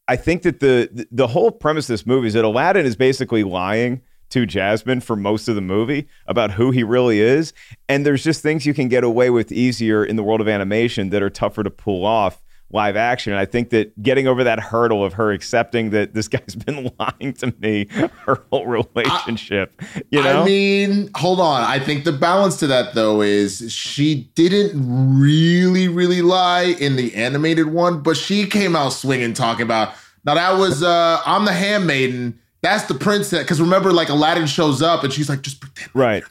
[0.07, 3.43] I think that the the whole premise of this movie is that Aladdin is basically
[3.43, 7.53] lying to Jasmine for most of the movie about who he really is.
[7.87, 11.09] And there's just things you can get away with easier in the world of animation
[11.09, 12.41] that are tougher to pull off
[12.73, 13.33] live action.
[13.33, 16.91] And I think that getting over that hurdle of her accepting that this guy's been
[16.99, 17.87] lying to me
[18.25, 20.43] her whole relationship, you know?
[20.43, 21.63] I mean, hold on.
[21.63, 24.73] I think the balance to that though is she didn't
[25.19, 30.35] really, really lie in the animated one, but she came out swinging, talking about now
[30.35, 32.39] that was uh I'm the handmaiden.
[32.61, 33.39] That's the princess.
[33.43, 36.23] Because remember, like Aladdin shows up and she's like, just pretend right.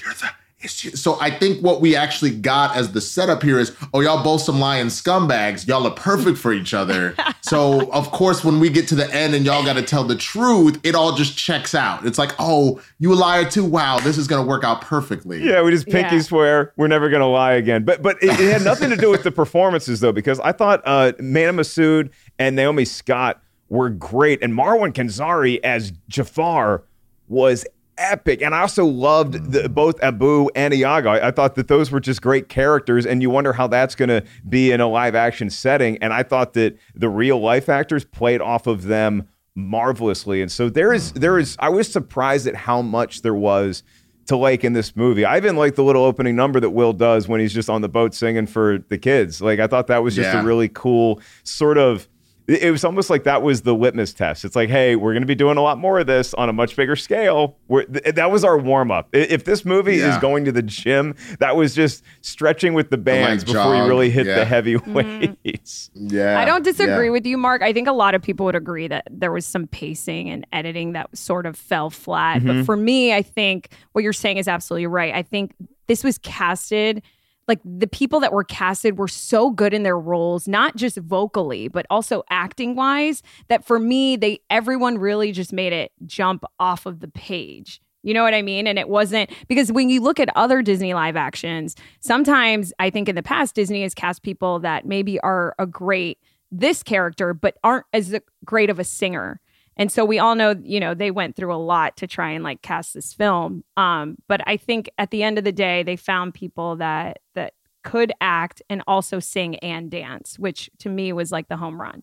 [0.00, 3.58] you're the It's just- so I think what we actually got as the setup here
[3.58, 5.66] is, oh, y'all both some lying scumbags.
[5.66, 7.14] Y'all are perfect for each other.
[7.42, 10.16] so of course, when we get to the end and y'all got to tell the
[10.16, 12.06] truth, it all just checks out.
[12.06, 13.64] It's like, oh, you a liar too?
[13.64, 15.42] Wow, this is gonna work out perfectly.
[15.42, 16.22] Yeah, we just pinky Yeah.
[16.22, 17.84] swear we're never gonna lie again.
[17.84, 20.80] But but it, it had nothing to do with the performances though, because I thought
[20.86, 22.08] uh, Mena Massoud
[22.38, 26.84] and Naomi Scott were great, and Marwan Kenzari as Jafar
[27.28, 27.64] was
[27.96, 28.42] epic.
[28.42, 29.74] And I also loved the, mm.
[29.74, 31.10] both Abu and Iago.
[31.10, 34.08] I, I thought that those were just great characters, and you wonder how that's going
[34.08, 35.98] to be in a live action setting.
[35.98, 40.42] And I thought that the real life actors played off of them marvelously.
[40.42, 41.20] And so there is mm.
[41.20, 43.82] there is I was surprised at how much there was
[44.26, 45.24] to like in this movie.
[45.24, 47.88] I even like the little opening number that Will does when he's just on the
[47.88, 49.40] boat singing for the kids.
[49.40, 50.40] Like I thought that was just Yeah.
[50.40, 52.08] a really cool sort of
[52.46, 54.44] it it was almost like that was the litmus test.
[54.44, 56.52] It's like, hey, we're going to be doing a lot more of this on a
[56.52, 57.56] much bigger scale.
[57.68, 59.08] We're, th- that was our warm up.
[59.12, 63.46] If this movie is going to the gym, that was just stretching with the bands
[63.46, 64.36] like, before you really hit Yeah.
[64.36, 65.90] the heavy weights.
[65.94, 66.38] Yeah.
[66.38, 67.12] I don't disagree yeah.
[67.12, 67.62] with you, Mark.
[67.62, 70.92] I think a lot of people would agree that there was some pacing and editing
[70.92, 72.38] that sort of fell flat.
[72.38, 72.46] Mm-hmm.
[72.60, 75.14] But for me, I think what you're saying is absolutely right.
[75.14, 75.54] I think
[75.86, 77.02] this was casted
[77.48, 81.68] like the people that were casted were so good in their roles, not just vocally,
[81.68, 86.86] but also acting wise, that for me, they everyone really just made it jump off
[86.86, 87.80] of the page.
[88.02, 88.66] You know what I mean?
[88.66, 93.08] And it wasn't because when you look at other Disney live actions, sometimes I think
[93.08, 96.18] in the past, Disney has cast people that maybe are a great
[96.52, 99.40] this character, but aren't as great of a singer.
[99.76, 102.44] And so we all know, you know, they went through a lot to try and
[102.44, 103.64] like cast this film.
[103.76, 107.54] Um, but I think at the end of the day, they found people that that
[107.82, 112.02] could act and also sing and dance, which to me was like the home run.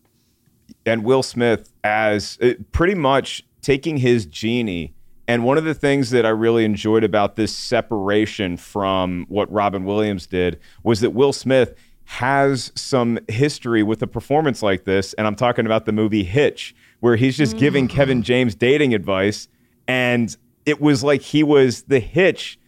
[0.85, 4.93] and Will Smith as uh, pretty much taking his genie.
[5.27, 9.85] And one of the things that I really enjoyed about this separation from what Robin
[9.85, 11.75] Williams did was that Will Smith
[12.11, 15.13] has some history with a performance like this.
[15.13, 17.91] And I'm talking about the movie Hitch, where he's just giving mm.
[17.91, 19.47] Kevin James dating advice.
[19.87, 22.59] And it was like he was the hitch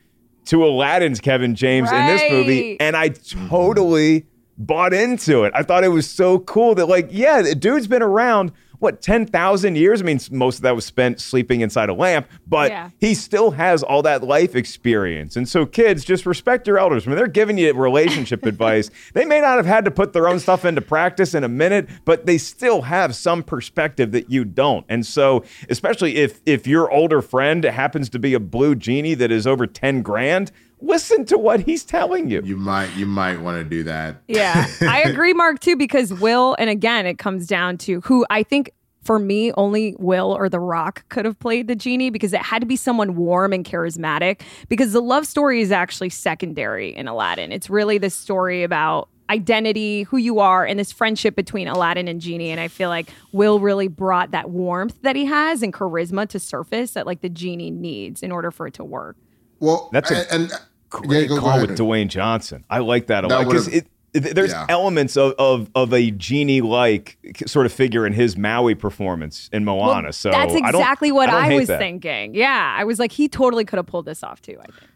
[0.46, 2.80] to Aladdin's Kevin James in this movie.
[2.80, 4.26] And I totally
[4.58, 5.52] bought into it.
[5.54, 9.76] I thought it was so cool that, like, yeah, the dude's been around, what, 10,000
[9.76, 10.02] years?
[10.02, 12.90] I mean, most of that was spent sleeping inside a lamp, but Yeah.
[13.00, 15.36] he still has all that life experience.
[15.36, 17.06] And so, kids, just respect your elders.
[17.08, 20.40] When they're giving you relationship advice, they may not have had to put their own
[20.40, 24.86] stuff into practice in a minute, but they still have some perspective that you don't.
[24.90, 29.32] And so, especially if if your older friend happens to be a blue genie that
[29.32, 30.52] is over 10 grand,
[30.84, 32.42] listen to what he's telling you.
[32.44, 34.18] You might you might want to do that.
[34.28, 38.44] Yeah, I agree, Mark, too, because Will, and again, it comes down to who I
[38.44, 38.72] think
[39.04, 42.60] for me, only Will or The Rock could have played the genie because it had
[42.60, 44.42] to be someone warm and charismatic.
[44.70, 47.52] Because the love story is actually secondary in Aladdin.
[47.52, 52.22] It's really the story about identity, who you are, and this friendship between Aladdin and
[52.22, 52.50] Genie.
[52.50, 56.40] And I feel like Will really brought that warmth that he has and charisma to
[56.40, 59.18] surface that like the genie needs in order for it to work.
[59.60, 60.62] Well, That's a and, and
[61.02, 61.70] Great yeah, go- go call ahead.
[61.70, 62.64] with Dwayne Johnson.
[62.70, 64.68] I like that a That lot because it, it- there's yeah.
[64.70, 69.66] elements of, of of a genie like sort of figure in his Maui performance in
[69.66, 70.04] Moana.
[70.04, 71.80] Well, so that's I don't- exactly what don't I, was that.
[71.80, 72.36] thinking.
[72.36, 74.58] Yeah, I was like, he totally could have pulled this off too.
[74.62, 74.90] I think.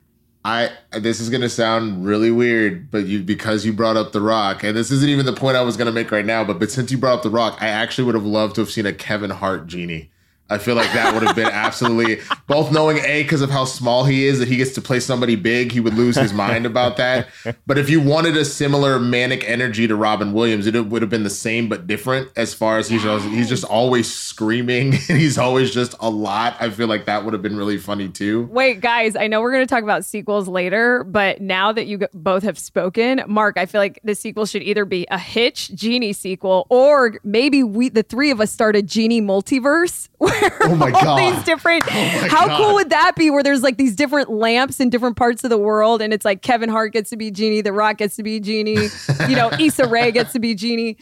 [0.45, 4.63] I this is gonna sound really weird, but you because you brought up The Rock,
[4.63, 6.89] and this isn't even the point I was gonna make right now, but but since
[6.91, 9.31] you brought up The Rock, I actually would have loved to have seen a Kevin
[9.31, 10.09] Hart genie.
[10.49, 14.05] I feel like that would have been absolutely both knowing a because of how small
[14.05, 16.97] he is that he gets to play somebody big, he would lose his mind about
[16.97, 17.27] that.
[17.65, 21.23] But if you wanted a similar manic energy to Robin Williams, it would have been
[21.23, 25.37] the same but different as far as he's just, he's just always screaming and he's
[25.37, 26.55] always just a lot.
[26.59, 28.45] I feel like that would have been really funny too.
[28.45, 32.07] Wait, guys, I know we're going to talk about sequels later, but now that you
[32.13, 36.13] both have spoken, Mark, I feel like the sequel should either be a Hitch Genie
[36.13, 40.07] sequel or maybe we, the three of us, start a Genie multiverse.
[40.67, 41.35] Oh my all god!
[41.35, 41.83] these different.
[41.87, 42.57] Oh my how God.
[42.57, 43.29] cool would that be?
[43.29, 46.41] Where there's like these different lamps in different parts of the world, and it's like
[46.41, 48.89] Kevin Hart gets to be Genie, The Rock gets to be Genie,
[49.29, 50.97] you know, Issa Rae gets to be Genie.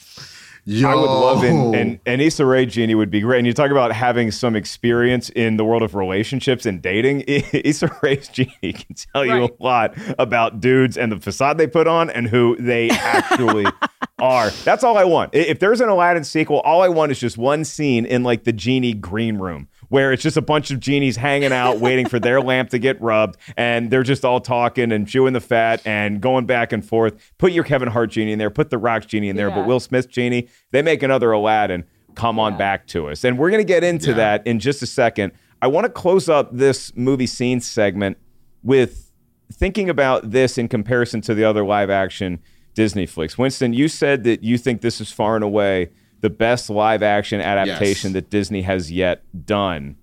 [0.67, 0.89] Yo.
[0.89, 3.38] I would love and and and Issa Rae Genie would be great.
[3.38, 7.21] And you talk about having some experience in the world of relationships and dating.
[7.28, 11.86] Issa Rae's Genie can tell you a lot about dudes and the facade they put
[11.86, 13.65] on and who they actually
[14.17, 14.49] are.
[14.63, 15.36] That's all I want.
[15.36, 18.54] If there's an Aladdin sequel, all I want is just one scene in like the
[18.54, 22.41] genie green room where it's just a bunch of genies hanging out waiting for their
[22.41, 26.45] lamp to get rubbed and they're just all talking and chewing the fat and going
[26.45, 27.15] back and forth.
[27.38, 29.56] Put your Kevin Hart genie in there, put the Rock genie in there, Yeah.
[29.56, 31.84] but Will Smith genie, they make another Aladdin.
[32.15, 33.23] Come on back to us.
[33.23, 35.33] And we're going to get into that in just a second.
[35.62, 38.17] I want to close up this movie scene segment
[38.63, 39.12] with
[39.52, 42.40] thinking about this in comparison to the other live action
[42.73, 46.69] Disney flicks, Winston, you said that you think this is far and away the best
[46.69, 48.13] live action adaptation Yes.
[48.13, 49.95] that Disney has yet done.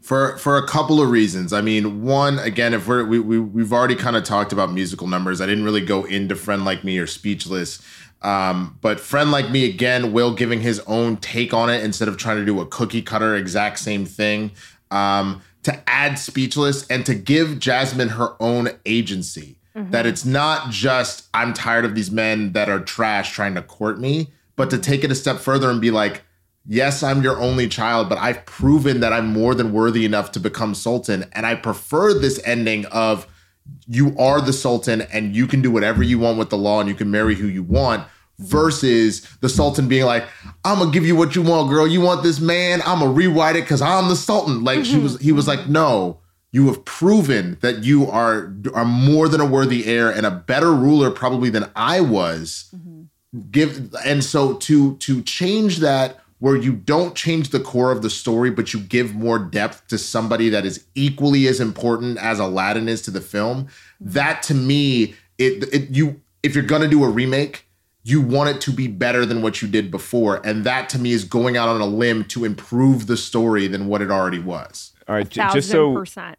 [0.00, 1.52] for for a couple of reasons.
[1.52, 5.06] I mean, one again, if we're we, we we've already kind of talked about musical
[5.06, 5.40] numbers.
[5.40, 7.80] I didn't really go into Friend Like Me or Speechless.
[8.22, 12.16] Um, but Friend Like Me again, Will giving his own take on it instead of
[12.16, 14.52] trying to do a cookie cutter exact same thing.
[14.90, 19.56] Um, to add Speechless and to give Jasmine her own agency.
[19.74, 23.98] That it's not just I'm tired of these men that are trash trying to court
[24.00, 24.30] me,
[24.60, 26.20] but to take it a step further and be like,
[26.66, 30.38] yes, I'm your only child, but I've proven that I'm more than worthy enough to
[30.38, 31.24] become Sultan.
[31.32, 33.26] And I prefer this ending of
[33.86, 36.90] you are the Sultan and you can do whatever you want with the law and
[36.90, 38.06] you can marry who you want
[38.38, 40.26] versus the Sultan being like,
[40.62, 41.86] I'm gonna give you what you want, girl.
[41.86, 44.62] You want this man, I'm gonna rewrite it because I'm the Sultan.
[44.62, 45.04] Like she mm-hmm.
[45.04, 46.20] was, he was like, no.
[46.52, 50.74] You have proven that you are are more than a worthy heir and a better
[50.74, 52.89] ruler probably than I was mm-hmm.
[53.50, 58.10] Give and so to to change that where you don't change the core of the
[58.10, 62.88] story but you give more depth to somebody that is equally as important as Aladdin
[62.88, 63.68] is to the film
[64.00, 67.66] that to me it, it you if you're going to do a remake
[68.02, 71.12] you want it to be better than what you did before and that to me
[71.12, 74.92] is going out on a limb to improve the story than what it already was
[75.06, 76.36] All right, j- just so percent.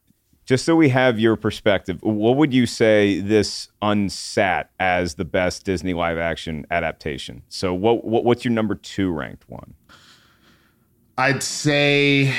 [0.52, 5.64] Just so we have your perspective, what would you say this unsat as the best
[5.64, 7.42] Disney live action adaptation?
[7.48, 9.76] So what, what what's your number two ranked one?
[11.18, 12.36] I'd say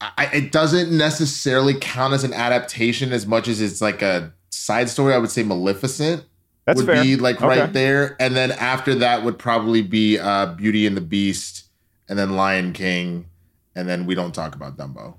[0.00, 4.90] I, it doesn't necessarily count as an adaptation as much as it's like a side
[4.90, 5.14] story.
[5.14, 6.24] I would say Maleficent
[6.66, 7.04] That's would fair.
[7.04, 7.46] be like Okay.
[7.46, 11.66] right there, and then after that would probably be uh, Beauty and the Beast,
[12.08, 13.26] and then Lion King,
[13.76, 15.14] and then we don't talk about Dumbo.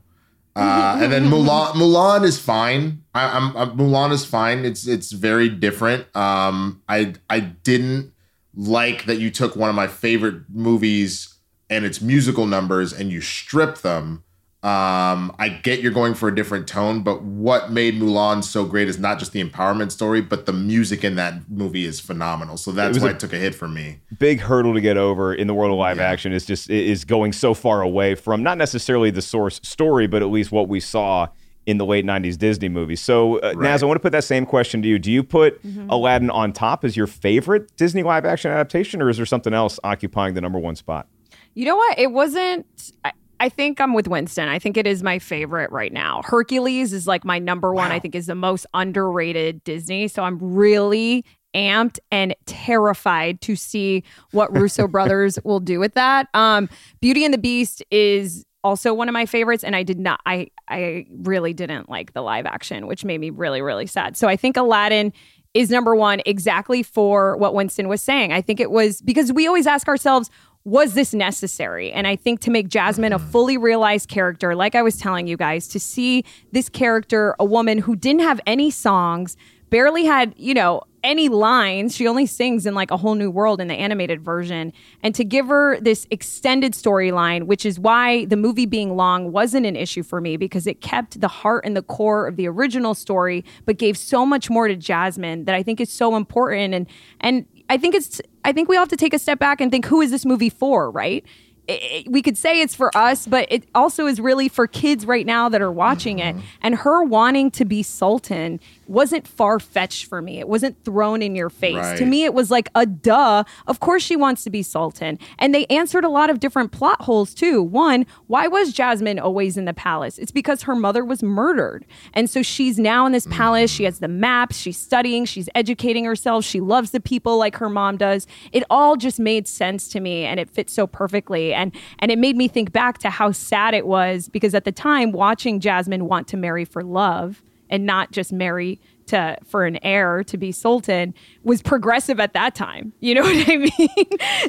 [0.55, 3.03] Uh, and then Mulan, Mulan is fine.
[3.13, 4.65] I, I'm, i Mulan is fine.
[4.65, 6.13] It's it's very different.
[6.15, 8.13] Um, I I didn't
[8.55, 11.35] like that you took one of my favorite movies
[11.69, 14.23] and its musical numbers and you stripped them.
[14.65, 18.87] Um, I get you're going for a different tone, but what made Mulan so great
[18.87, 22.57] is not just the empowerment story, but the music in that movie is phenomenal.
[22.57, 23.99] So that's was why it took a hit for me.
[24.17, 27.31] big hurdle to get over in the world of live action is just is going
[27.31, 31.27] so far away from not necessarily the source story, but at least what we saw
[31.67, 33.01] in the late '90s Disney movies.
[33.01, 34.97] So, uh, Naz, I want to put that same question to you.
[34.97, 39.17] Do you put Aladdin on top as your favorite Disney live action adaptation, or is
[39.17, 41.07] there something else occupying the number one spot?
[41.53, 41.99] You know what?
[41.99, 42.65] It wasn't.
[43.03, 43.11] I,
[43.45, 44.49] I think I'm with Winston.
[44.49, 46.23] I think it is my favorite right now.
[46.25, 47.91] Hercules is like my number one.
[47.91, 50.07] I think is the most underrated Disney.
[50.07, 51.23] So I'm really
[51.55, 56.27] amped and terrified to see what Russo brothers will do with that.
[56.33, 56.67] Um,
[57.01, 60.21] Beauty and the Beast is also one of my favorites, and I did not.
[60.25, 64.17] I I really didn't like the live action, which made me really really sad.
[64.17, 65.13] So I think Aladdin
[65.53, 68.33] is number one exactly for what Winston was saying.
[68.33, 70.31] I think it was because we always ask ourselves,
[70.65, 71.91] was this necessary?
[71.91, 73.31] And I think to make Jasmine a mm.
[73.31, 77.77] fully realized character, like I was telling you guys, to see this character, a woman
[77.77, 79.37] who didn't have any songs,
[79.69, 81.95] barely had, you know, any lines.
[81.95, 84.73] She only sings in like a whole new world in the animated version.
[85.03, 89.67] And to give her this extended storyline, which is why the movie being long wasn't
[89.67, 92.95] an issue for me because it kept the heart and the core of the original
[92.95, 96.73] story, but gave so much more to Jasmine that I think is so important.
[96.73, 96.87] And
[97.19, 99.71] and I think it's I think we all have to take a step back and
[99.71, 101.25] think who is this movie for, right?
[101.67, 101.73] It-
[102.05, 105.25] it- we could say it's for us, but it also is really for kids right
[105.25, 106.35] now that are watching it.
[106.35, 106.45] Mm-hmm.
[106.61, 110.39] And her wanting to be Sultan wasn't far fetched for me.
[110.39, 111.97] It wasn't thrown in your face.
[111.97, 113.43] To me, it was like a duh.
[113.67, 115.19] Of course, she wants to be Sultan.
[115.39, 117.61] And they answered a lot of different plot holes too.
[117.61, 120.17] One, why was Jasmine always in the palace?
[120.17, 121.85] It's because her mother was murdered.
[122.13, 123.71] And so she's now in this palace.
[123.71, 123.87] She mm.
[123.87, 124.57] has the maps.
[124.57, 125.25] She's studying.
[125.25, 126.45] She's educating herself.
[126.45, 128.27] She loves the people like her mom does.
[128.51, 131.53] It all just made sense to me and it fits so perfectly.
[131.53, 134.71] And and it made me think back to how sad it was because at the
[134.71, 139.77] time watching Jasmine want to marry for love and not just marry to for an
[139.83, 141.13] heir to be sultan
[141.43, 142.91] was progressive at that time.
[143.01, 143.69] You know what I mean?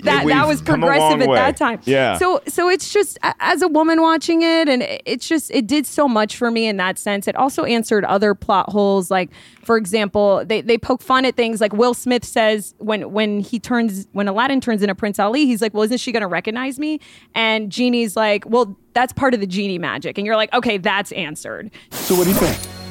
[0.05, 1.37] that we've that was progressive at way.
[1.37, 1.79] that time.
[1.85, 2.17] Yeah.
[2.17, 5.85] So so it's just as a woman watching it and it- it's just it did
[5.87, 7.29] so much for me in that sense.
[7.29, 9.29] It also answered other plot holes like
[9.63, 13.59] for example, they they poke fun at things like Will Smith says when when he
[13.61, 16.79] turns when Aladdin turns into Prince Ali, he's like, "Well, isn't she going to recognize
[16.79, 17.01] me?"
[17.35, 21.11] And Genie's like, "Well, that's part of the genie magic." And you're like, "Okay, that's
[21.13, 22.86] answered." So what do you think?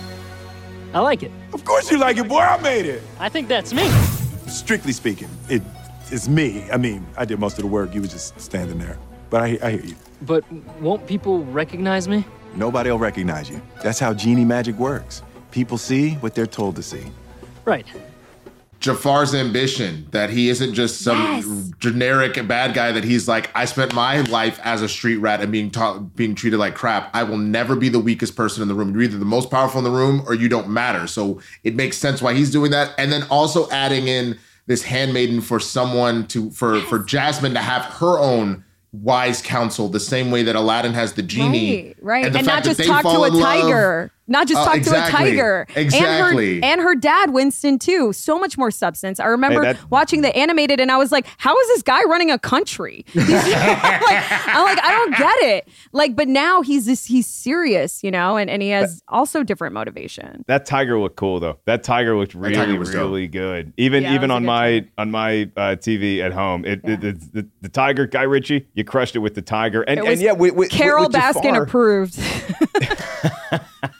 [0.96, 1.32] I like it.
[1.52, 2.39] Of course you like it, boy.
[2.39, 3.04] I made it.
[3.20, 3.89] I think that's me.
[4.48, 6.64] Strictly speaking, it's me.
[6.72, 7.93] I mean, I did most of the work.
[7.93, 8.98] You was just standing there.
[9.30, 9.96] But I, I hear you.
[10.22, 12.24] But won't people recognize me?
[12.56, 13.62] Nobody will recognize you.
[13.84, 15.22] That's how genie magic works.
[15.52, 17.12] People see what they're told to see.
[17.66, 17.86] Right.
[18.80, 23.93] Jafar's ambition that he isn't just some generic bad guy that he's like I spent
[23.93, 27.09] my life as a street rat and being taught being treated like crap.
[27.15, 28.93] I will never be the weakest person in the room.
[28.93, 31.07] You're either the most powerful in the room or you don't matter.
[31.07, 35.41] So it makes sense why he's doing that and then also adding in this handmaiden
[35.41, 40.43] for someone to for for Jasmine to have her own wise counsel the same way
[40.43, 41.95] that Aladdin has the genie.
[42.01, 42.32] Right, right.
[42.32, 44.11] the And, not just talk to a in love- tiger.
[44.28, 45.11] Not just Uh, talk exactly.
[45.11, 45.67] to a tiger.
[45.76, 46.55] Exactly.
[46.55, 48.11] And her, and her dad, Winston, too.
[48.13, 49.19] So much more substance.
[49.19, 52.32] I remember that- watching the animated and I was like, how is this guy running
[52.32, 53.05] a country?
[53.15, 54.23] Like,
[54.55, 55.67] I'm like, I don't get it.
[55.91, 59.73] Like, but now he's this, he's serious, you know, and, and he has also different
[59.73, 60.43] motivation.
[60.47, 61.57] That tiger looked cool though.
[61.65, 63.01] That tiger looked really, tiger was dope.
[63.01, 63.73] really good.
[63.78, 66.82] Even Yeah, even was a on good my on my uh, TV at home, it,
[66.84, 70.21] it, it- the, the tiger Guy Ritchie, you crushed it with the tiger, and and
[70.21, 72.19] yeah, with, with, Carol with, with Baskin Jafar, approved.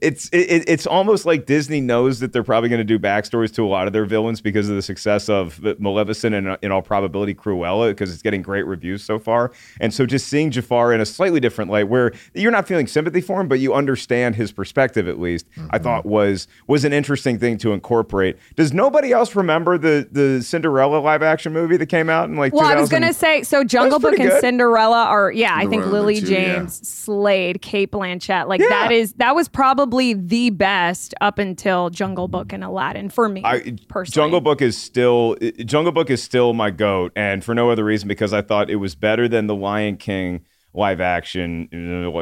[0.00, 3.64] It's it, it's almost like Disney knows that they're probably going to do backstories to
[3.64, 6.82] a lot of their villains because of the success of Maleficent and uh, in all
[6.82, 9.52] probability Cruella because it's getting great reviews so far.
[9.80, 13.20] And so just seeing Jafar in a slightly different light, where you're not feeling sympathy
[13.20, 17.38] for him, but you understand his perspective at least, I thought was was an interesting
[17.38, 18.36] thing to incorporate.
[18.56, 22.52] Does nobody else remember the the Cinderella live action movie that came out in like?
[22.52, 23.64] Well, I was gonna say so.
[23.64, 24.40] Jungle Book and good.
[24.40, 25.54] Cinderella are yeah.
[25.54, 26.54] I think Cinderella Lily too, yeah.
[26.56, 28.48] James slayed Cate Blanchett.
[28.48, 28.68] Like Yeah.
[28.68, 33.42] that is that was probably the best up until Jungle Book and Aladdin for me
[33.44, 34.14] I, personally.
[34.14, 38.08] Jungle Book is still Jungle Book is still my goat, and for no other reason
[38.08, 40.44] because I thought it was better than the Lion King
[40.74, 41.68] live action,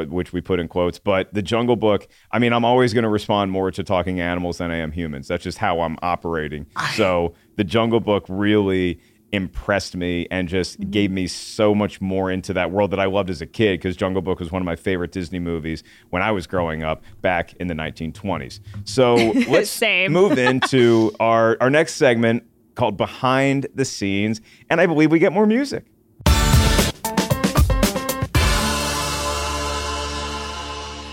[0.09, 0.97] which we put in quotes.
[0.97, 4.59] But the Jungle Book, I mean, I'm always going to respond more to talking animals
[4.59, 5.27] than I am humans.
[5.27, 6.65] That's just how I'm operating.
[6.93, 9.01] So the Jungle Book really
[9.35, 10.89] impressed me and just Mm-hmm.
[10.91, 13.95] gave me so much more into that world that I loved as a kid because
[13.95, 17.53] Jungle Book was one of my favorite Disney movies when I was growing up back
[17.55, 18.59] in the 1920s.
[18.83, 19.15] So
[19.47, 19.79] let's
[20.09, 22.43] move into our, our next segment
[22.75, 24.41] called Behind the Scenes.
[24.69, 25.85] And I believe we get more music.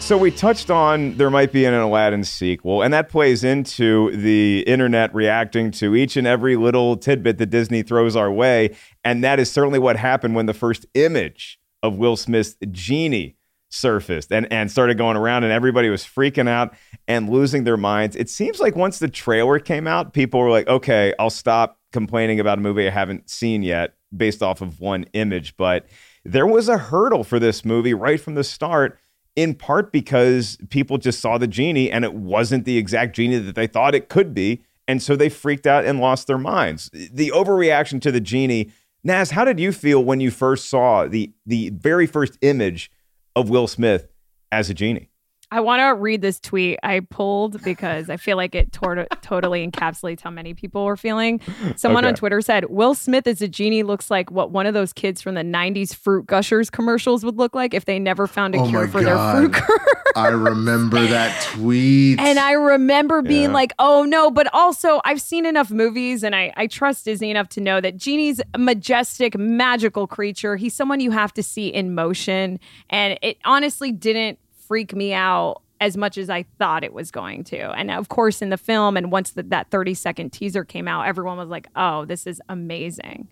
[0.02, 4.64] So we touched on there might be an Aladdin sequel, and that plays into the
[4.66, 8.74] internet reacting to each and every little tidbit that Disney throws our way.
[9.04, 13.36] And that is certainly what happened when the first image of Will Smith's genie
[13.70, 16.74] surfaced and, and started going around, and everybody was freaking out
[17.06, 18.16] and losing their minds.
[18.16, 22.40] It seems like once the trailer came out, people were like, okay, I'll stop complaining
[22.40, 25.56] about a movie I haven't seen yet based off of one image.
[25.56, 25.86] But
[26.24, 28.98] there was a hurdle for this movie right from the start
[29.36, 33.54] in part because people just saw the genie and it wasn't the exact genie that
[33.54, 34.62] they thought it could be.
[34.88, 36.90] And so they freaked out and lost their minds.
[36.92, 38.72] The overreaction to the genie.
[39.04, 42.90] Naz, how did you feel when you first saw the the very first image
[43.34, 44.08] of Will Smith
[44.50, 45.11] as a genie?
[45.52, 49.68] I want to read this tweet I pulled because I feel like it tor- totally
[49.68, 51.40] encapsulates how many people were feeling.
[51.76, 54.94] Someone on Twitter said, Will Smith as a genie looks like what one of those
[54.94, 58.60] kids from the 90s Fruit Gushers commercials would look like if they never found a
[58.60, 59.78] Oh cure for their fruit God.
[60.16, 62.18] I remember that tweet.
[62.18, 63.54] And I remember being Yeah.
[63.54, 67.48] like, oh no, but also I've seen enough movies and I, I trust Disney enough
[67.50, 70.56] to know that Genie's a majestic, magical creature.
[70.56, 72.58] He's someone you have to see in motion.
[72.88, 74.38] And it honestly didn't
[74.72, 77.58] freak me out as much as I thought it was going to.
[77.72, 81.06] And of course, in the film, and once the, that 30 second teaser came out,
[81.06, 83.28] everyone was like, oh, this is amazing.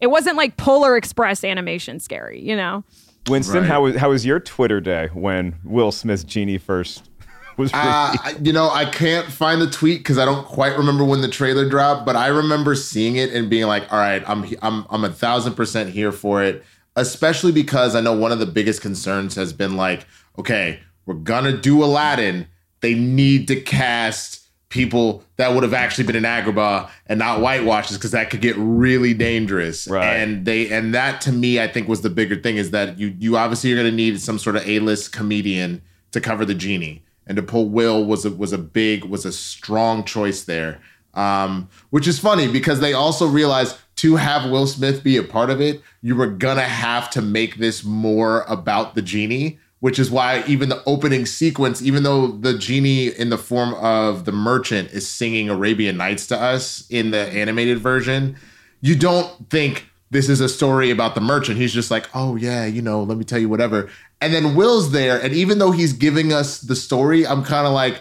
[0.00, 2.84] It wasn't like Polar Express animation scary, you know?
[3.28, 3.66] Winston, Right.
[3.66, 7.10] how was how was your Twitter day when Will Smith's genie first
[7.56, 8.24] was Uh, released?
[8.38, 11.28] I- you know, I can't find the tweet because I don't quite remember when the
[11.28, 15.02] trailer dropped, but I remember seeing it and being like, "All right, I'm I'm I'm
[15.04, 16.62] a thousand percent here for it."
[16.94, 20.06] Especially because I know one of the biggest concerns has been like,
[20.38, 22.46] "Okay, we're gonna do Aladdin.
[22.80, 27.96] They need to cast people that would have actually been in Agrabah and not whitewashes
[27.96, 30.16] because that could get really dangerous." Right.
[30.16, 33.14] And they and that to me, I think was the bigger thing is that you
[33.18, 35.82] you obviously are gonna need some sort of A list comedian
[36.12, 39.32] to cover the genie and to pull Will was a was a big was a
[39.32, 40.80] strong choice there.
[41.14, 45.48] Um, which is funny because they also realized to have Will Smith be a part
[45.48, 49.58] of it, you were gonna have to make this more about the genie.
[49.80, 54.24] Which is why even the opening sequence, even though the genie in the form of
[54.24, 58.36] the merchant is singing Arabian Nights to us in the animated version,
[58.80, 61.58] you don't think this is a story about the merchant.
[61.58, 63.90] He's just like, oh yeah, you know, let me tell you whatever.
[64.22, 67.74] And then Will's there, and even though he's giving us the story, I'm kind of
[67.74, 68.00] like,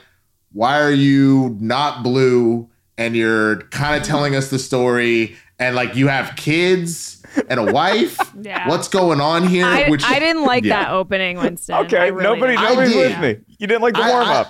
[0.53, 2.69] why are you not blue?
[2.97, 7.14] And you're kind of telling us the story, and like you have kids
[7.49, 8.17] and a wife.
[8.41, 8.67] Yeah.
[8.67, 9.65] What's going on here?
[9.65, 10.83] I, I didn't like Yeah.
[10.83, 11.75] that opening, Winston.
[11.85, 12.69] Okay, I really nobody didn't.
[12.69, 13.45] nobody's I with me.
[13.57, 14.47] You didn't like the I- warm I- up.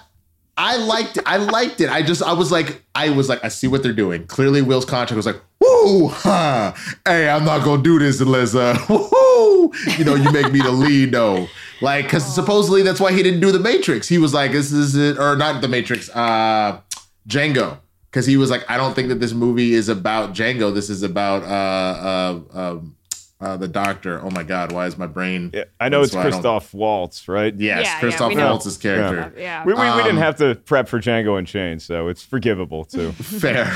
[0.57, 1.23] I liked it.
[1.25, 1.89] I liked it.
[1.89, 4.25] I just I was like I was like I see what they're doing.
[4.25, 6.73] Clearly, Will's contract was like, woo, huh?
[7.05, 10.71] Hey, I'm not gonna do this unless uh, woo, you know, you make me the
[10.71, 11.47] lead though.
[11.81, 14.07] Like, because supposedly that's why he didn't do the Matrix.
[14.07, 16.79] He was like, this is it, or not the Matrix, uh,
[17.27, 17.79] Django.
[18.15, 20.73] Because he was like, I don't think that this movie is about Django.
[20.73, 22.95] This is about uh, uh, um,
[23.41, 24.21] uh, the doctor.
[24.23, 25.51] Oh my God, why is my brain?
[25.53, 27.53] Yeah, I know it's why I don't- Christoph Waltz, right?
[27.53, 28.51] Yes, Yeah, yeah, Christoph we know.
[28.51, 29.33] Waltz's character.
[29.37, 29.65] Yeah.
[29.65, 33.11] We, we, we didn't Um, have to prep for Django Unchained, so it's forgivable to
[33.11, 33.69] Fair.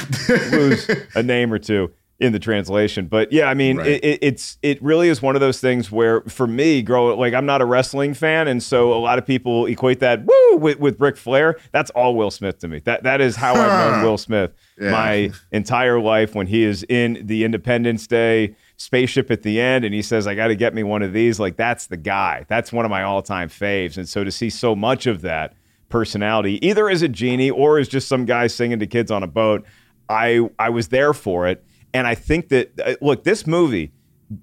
[0.51, 3.07] lose a name or two in the translation.
[3.07, 3.87] But yeah, I mean, Right.
[3.87, 7.33] it, it, it's it really is one of those things where, for me, grow like
[7.33, 10.79] I'm not a wrestling fan, and so a lot of people equate that woo with,
[10.79, 11.55] with Ric Flair.
[11.71, 12.79] That's all Will Smith to me.
[12.79, 14.91] That that is how I've known Will Smith Yeah.
[14.91, 16.35] my entire life.
[16.35, 20.35] When he is in the Independence Day spaceship at the end, and he says, "I
[20.35, 22.45] got to get me one of these," like that's the guy.
[22.49, 25.53] That's one of my all time faves, and so to see so much of that
[25.87, 29.27] personality, either as a genie or as just some guy singing to kids on a
[29.27, 29.65] boat.
[30.07, 31.63] I I was there for it,
[31.93, 33.91] and I think that uh, look, this movie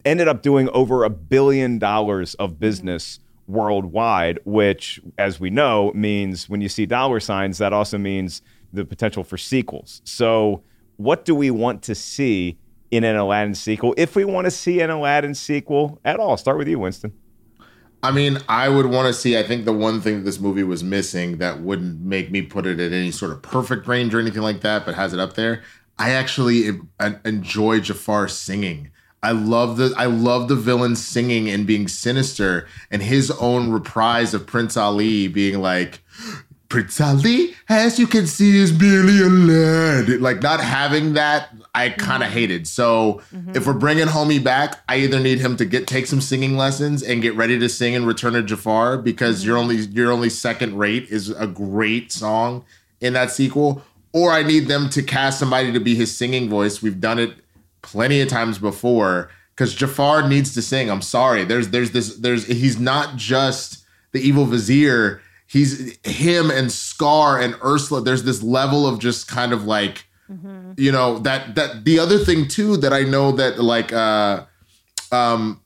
[0.04, 6.48] ended up doing over a billion dollars of business worldwide, which, as we know, means
[6.48, 8.42] when you see dollar signs, that also means
[8.72, 10.02] the potential for sequels.
[10.04, 10.62] So,
[10.96, 12.58] what do we want to see
[12.90, 13.94] in an Aladdin sequel?
[13.96, 17.12] If we want to see an Aladdin sequel at all, start with you, Winston.
[18.02, 19.38] I mean, I would want to see.
[19.38, 22.66] I think the one thing that this movie was missing that wouldn't make me put
[22.66, 25.34] it at any sort of perfect range or anything like that, but has it up
[25.34, 25.62] there.
[25.98, 26.80] I actually
[27.24, 28.90] enjoy Jafar singing.
[29.22, 34.34] I love the I love the villain singing and being sinister, and his own reprise
[34.34, 36.00] of Prince Ali being like.
[36.68, 40.20] Prince Ali, as you can see, is merely a lad.
[40.20, 42.38] Like not having that, I kind of mm-hmm.
[42.38, 42.66] hated.
[42.66, 43.54] So mm-hmm.
[43.54, 47.04] if we're bringing Homie back, I either need him to get take some singing lessons
[47.04, 49.46] and get ready to sing in Return of Jafar because mm-hmm.
[49.46, 52.64] you're only you're only second rate is a great song
[53.00, 53.82] in that sequel,
[54.12, 56.82] or I need them to cast somebody to be his singing voice.
[56.82, 57.34] We've done it
[57.82, 60.90] plenty of times before because Jafar needs to sing.
[60.90, 61.44] I'm sorry.
[61.44, 65.20] There's there's this there's he's not just the evil vizier.
[65.46, 68.02] He's him and Scar and Ursula.
[68.02, 70.04] There's this level of just kind of like
[70.76, 74.44] you know that that the other thing too that I know that like uh
[75.12, 75.60] um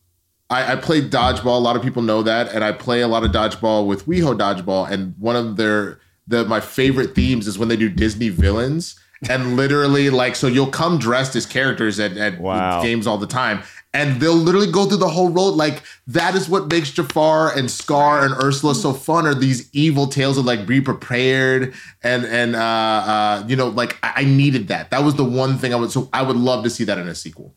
[0.51, 1.57] I, I play dodgeball.
[1.57, 4.37] A lot of people know that, and I play a lot of dodgeball with WeHo
[4.37, 4.91] Dodgeball.
[4.91, 6.01] And one of their
[6.31, 10.67] the my favorite themes is when they do Disney villains, and literally like so you'll
[10.83, 12.83] come dressed as characters at, at Wow.
[12.83, 13.63] games all the time,
[13.93, 15.51] and they'll literally go through the whole road.
[15.57, 19.27] Like that is what makes Jafar and Scar and Ursula so fun.
[19.27, 23.99] Are these evil tales of like be prepared and and uh uh you know like
[24.03, 24.91] I, I needed that.
[24.91, 27.09] That was the one thing I would so I would love to see that in
[27.09, 27.55] a sequel.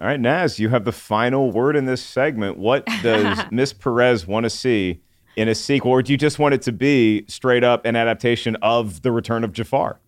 [0.00, 2.58] All right, Naz, you have the final word in this segment.
[2.58, 5.00] What does Miss Perez want to see
[5.36, 8.56] in a sequel, or do you just want it to be straight up an adaptation
[8.62, 9.98] of The Return of Jafar?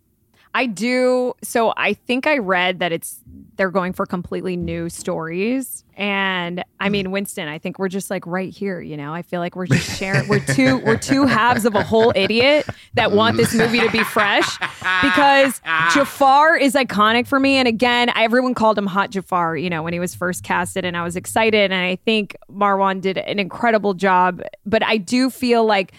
[0.54, 1.34] I do.
[1.42, 3.18] So I think I read that it's
[3.56, 5.84] they're going for completely new stories.
[5.96, 9.14] And I mean, Winston, I think we're just like right here, you know.
[9.14, 12.66] I feel like we're just sharing we're two we're two halves of a whole idiot
[12.94, 14.58] that want this movie to be fresh
[15.02, 15.60] because
[15.92, 17.56] Jafar is iconic for me.
[17.56, 20.96] And again, everyone called him Hot Jafar, you know, when he was first casted, and
[20.96, 21.72] I was excited.
[21.72, 24.42] And I think Marwan did an incredible job.
[24.66, 25.92] But I do feel like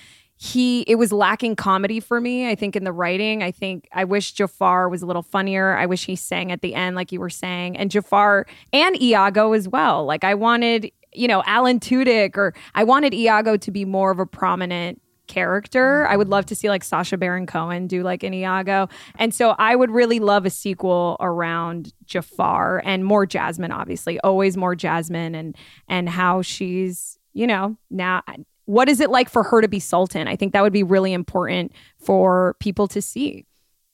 [0.45, 3.43] he it was lacking comedy for me i think in the writing.
[3.43, 5.75] I think i wish jafar was a little funnier.
[5.75, 7.77] I wish he sang at the end like you were saying.
[7.77, 10.05] And jafar and iago as well.
[10.05, 14.19] Like i wanted you know alan tudyk or i wanted iago to be more of
[14.19, 16.03] a prominent character.
[16.03, 16.13] Mm-hmm.
[16.13, 18.87] I would love to see like sacha baron cohen do like an iago.
[19.15, 24.19] And so i would really love a sequel around jafar and more jasmine obviously.
[24.19, 25.55] Always more jasmine and
[25.87, 28.21] and how she's you know now
[28.65, 31.13] what is it like for her to be sultan i think that would be really
[31.13, 33.45] important for people to see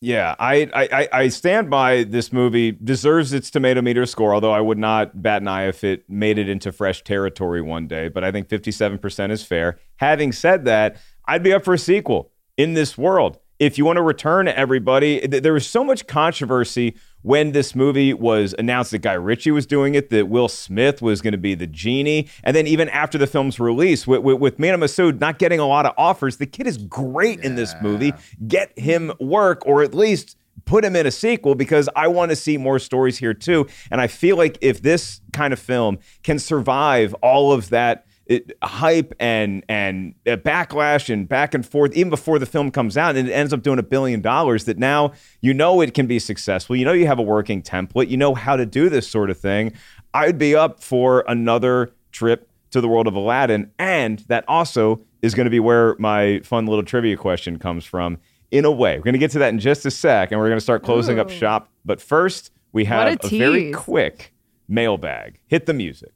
[0.03, 4.33] Yeah, I, I I- stand by this movie deserves its tomato meter score.
[4.33, 7.85] Although I would not bat an eye if it made it into fresh territory one
[7.87, 8.09] day.
[8.09, 9.77] But I think fifty seven percent is fair.
[9.97, 10.97] Having said that,
[11.27, 13.37] I'd be up for a sequel in this world.
[13.59, 18.13] If you want to return everybody, th- there was so much controversy when this movie
[18.13, 21.55] was announced that Guy Ritchie was doing it, that Will Smith was going to be
[21.55, 25.39] the genie, and then even after the film's release, with, with, with Mena Massoud not
[25.39, 28.13] getting a lot of offers, the kid is great in this movie.
[28.47, 32.35] Get him work, or at least put him in a sequel because I want to
[32.35, 33.67] see more stories here too.
[33.89, 38.51] And I feel like if this kind of film can survive all of that it,
[38.63, 43.15] hype and and uh, backlash and back and forth even before the film comes out
[43.15, 45.11] and it ends up doing a billion dollars that now
[45.41, 48.33] you know it can be successful you know you have a working template you know
[48.33, 49.73] how to do this sort of thing
[50.13, 55.35] i'd be up for another trip to the world of aladdin and that also is
[55.35, 58.17] going to be where my fun little trivia question comes from
[58.51, 58.97] in a way.
[58.97, 60.83] We're going to get to that in just a sec, and we're going to start
[60.83, 61.69] closing up shop.
[61.85, 64.33] But first, we have a a, very quick
[64.67, 65.39] mailbag.
[65.47, 66.11] Hit the music.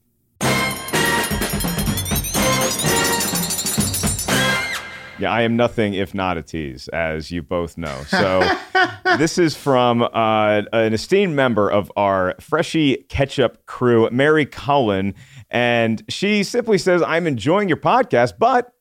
[5.25, 8.03] Yeah, I am nothing if not a tease, as you both know.
[8.09, 8.47] So,
[9.17, 15.15] this is from uh, an esteemed member of our Freshie Ketchup crew, Mary Cullen.
[15.49, 18.73] And she simply says, I'm enjoying your podcast, but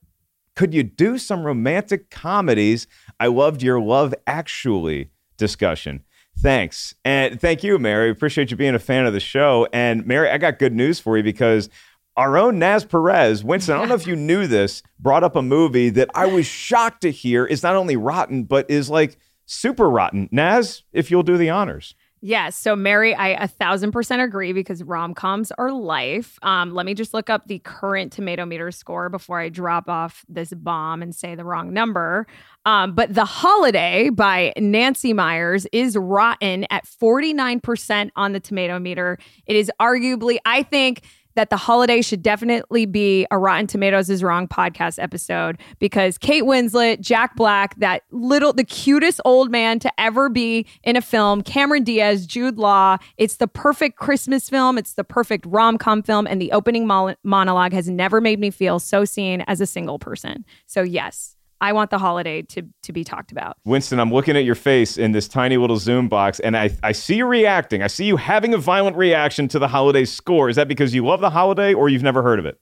[0.55, 2.85] could you do some romantic comedies?
[3.19, 6.03] I loved your Love Actually discussion.
[6.37, 6.93] Thanks.
[7.03, 8.11] And thank you, Mary.
[8.11, 9.67] Appreciate you being a fan of the show.
[9.73, 11.69] And Mary, I got good news for you because
[12.17, 15.41] our own Naz Perez, Winston, I don't know if you knew this, brought up a
[15.41, 19.89] movie that I was shocked to hear is not only rotten, but is like super
[19.89, 20.29] rotten.
[20.31, 21.95] Naz, if you'll do the honors.
[22.21, 22.57] Yes.
[22.57, 26.39] So, Mary, I a thousand percent agree because rom coms are life.
[26.41, 30.25] Um, let me just look up the current tomato meter score before I drop off
[30.27, 32.25] this bomb and say the wrong number.
[32.65, 39.19] Um, but The Holiday by Nancy Meyers is rotten at 49% on the tomato meter.
[39.45, 41.03] It is arguably, I think,
[41.35, 46.43] that the holiday should definitely be a Rotten Tomatoes is Wrong podcast episode because Kate
[46.43, 51.41] Winslet, Jack Black, that little, the cutest old man to ever be in a film,
[51.41, 52.97] Cameron Diaz, Jude Law.
[53.17, 54.77] It's the perfect Christmas film.
[54.77, 56.27] It's the perfect rom com film.
[56.27, 59.99] And the opening mo- monologue has never made me feel so seen as a single
[59.99, 60.45] person.
[60.65, 63.57] So, yes, I want the holiday to, to be talked about.
[63.63, 66.91] Winston, I'm looking at your face in this tiny little Zoom box, and I, I
[66.91, 67.81] see you reacting.
[67.81, 70.49] I see you having a violent reaction to the holiday score.
[70.49, 72.59] Is that because you love the holiday or you've never heard of it?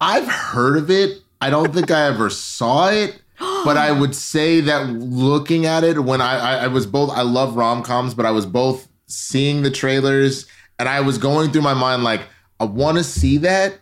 [0.00, 1.22] I've heard of it.
[1.40, 6.00] I don't think I ever saw it, but I would say that looking at it
[6.00, 9.62] when I, I, I was both, I love rom coms, but I was both seeing
[9.62, 10.46] the trailers
[10.78, 12.22] and I was going through my mind like,
[12.60, 13.78] I want to see that,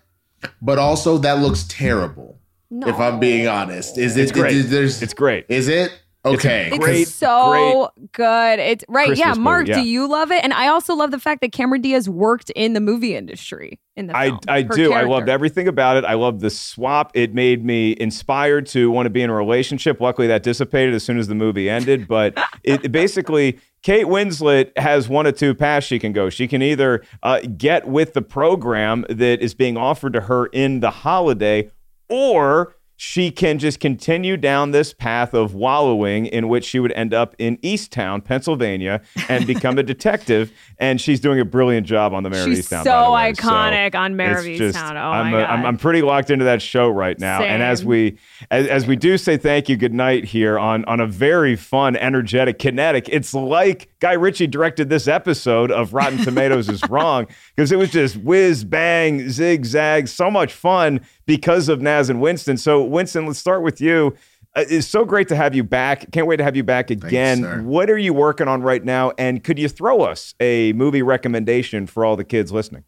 [0.61, 2.39] but also that looks terrible.
[2.87, 4.23] If I'm being honest, is it?
[4.23, 4.57] It's great.
[4.57, 5.47] is- there's, It's great.
[5.49, 5.93] is it
[6.25, 6.69] okay?
[6.69, 8.59] It's Great, so good.
[8.59, 9.17] It's right.
[9.17, 9.83] yeah, Mark, movie, yeah.
[9.83, 10.43] do you love it?
[10.45, 14.07] And I also love the fact that Cameron Diaz worked in the movie industry in
[14.07, 14.39] the I, film.
[14.49, 14.93] I Her do.
[14.93, 16.05] I loved everything about it.
[16.05, 17.11] I loved the swap.
[17.15, 20.01] It made me inspired to want to be in a relationship.
[20.01, 22.07] Luckily, that dissipated as soon as the movie ended.
[22.09, 26.31] But it, it basically, Kate Winslet has one of two paths she can go.
[26.31, 30.81] She can either uh, get with the program that is being offered to her in
[30.81, 31.69] the holiday,
[32.13, 37.13] or she can just continue down this path of wallowing in which she would end
[37.13, 40.53] up in Easttown, Pennsylvania, and become a detective.
[40.79, 42.85] And she's doing a brilliant job on the Mayor of She's Easttown.
[42.85, 43.33] so way.
[43.33, 44.93] iconic on Mayor of it's just- Easttown.
[44.93, 45.69] Oh I'm, my a- I'm, God.
[45.69, 47.43] I'm pretty locked into that show right now.
[47.43, 48.19] And as we
[48.53, 51.97] as, as we do say thank you, good night here on on a very fun,
[51.97, 53.09] energetic, kinetic.
[53.09, 57.91] It's like Guy Ritchie directed this episode of Rotten Tomatoes is wrong because it was
[57.91, 62.57] just whiz bang zigzag, so much fun because of Naz and Winston.
[62.57, 64.15] So Winston, let's start with you.
[64.55, 66.11] Uh, It's so great to have you back.
[66.13, 67.65] Can't wait to have you back again.
[67.65, 69.13] what are you working on right now?
[69.19, 72.85] And could you throw us a movie recommendation for all the kids listening?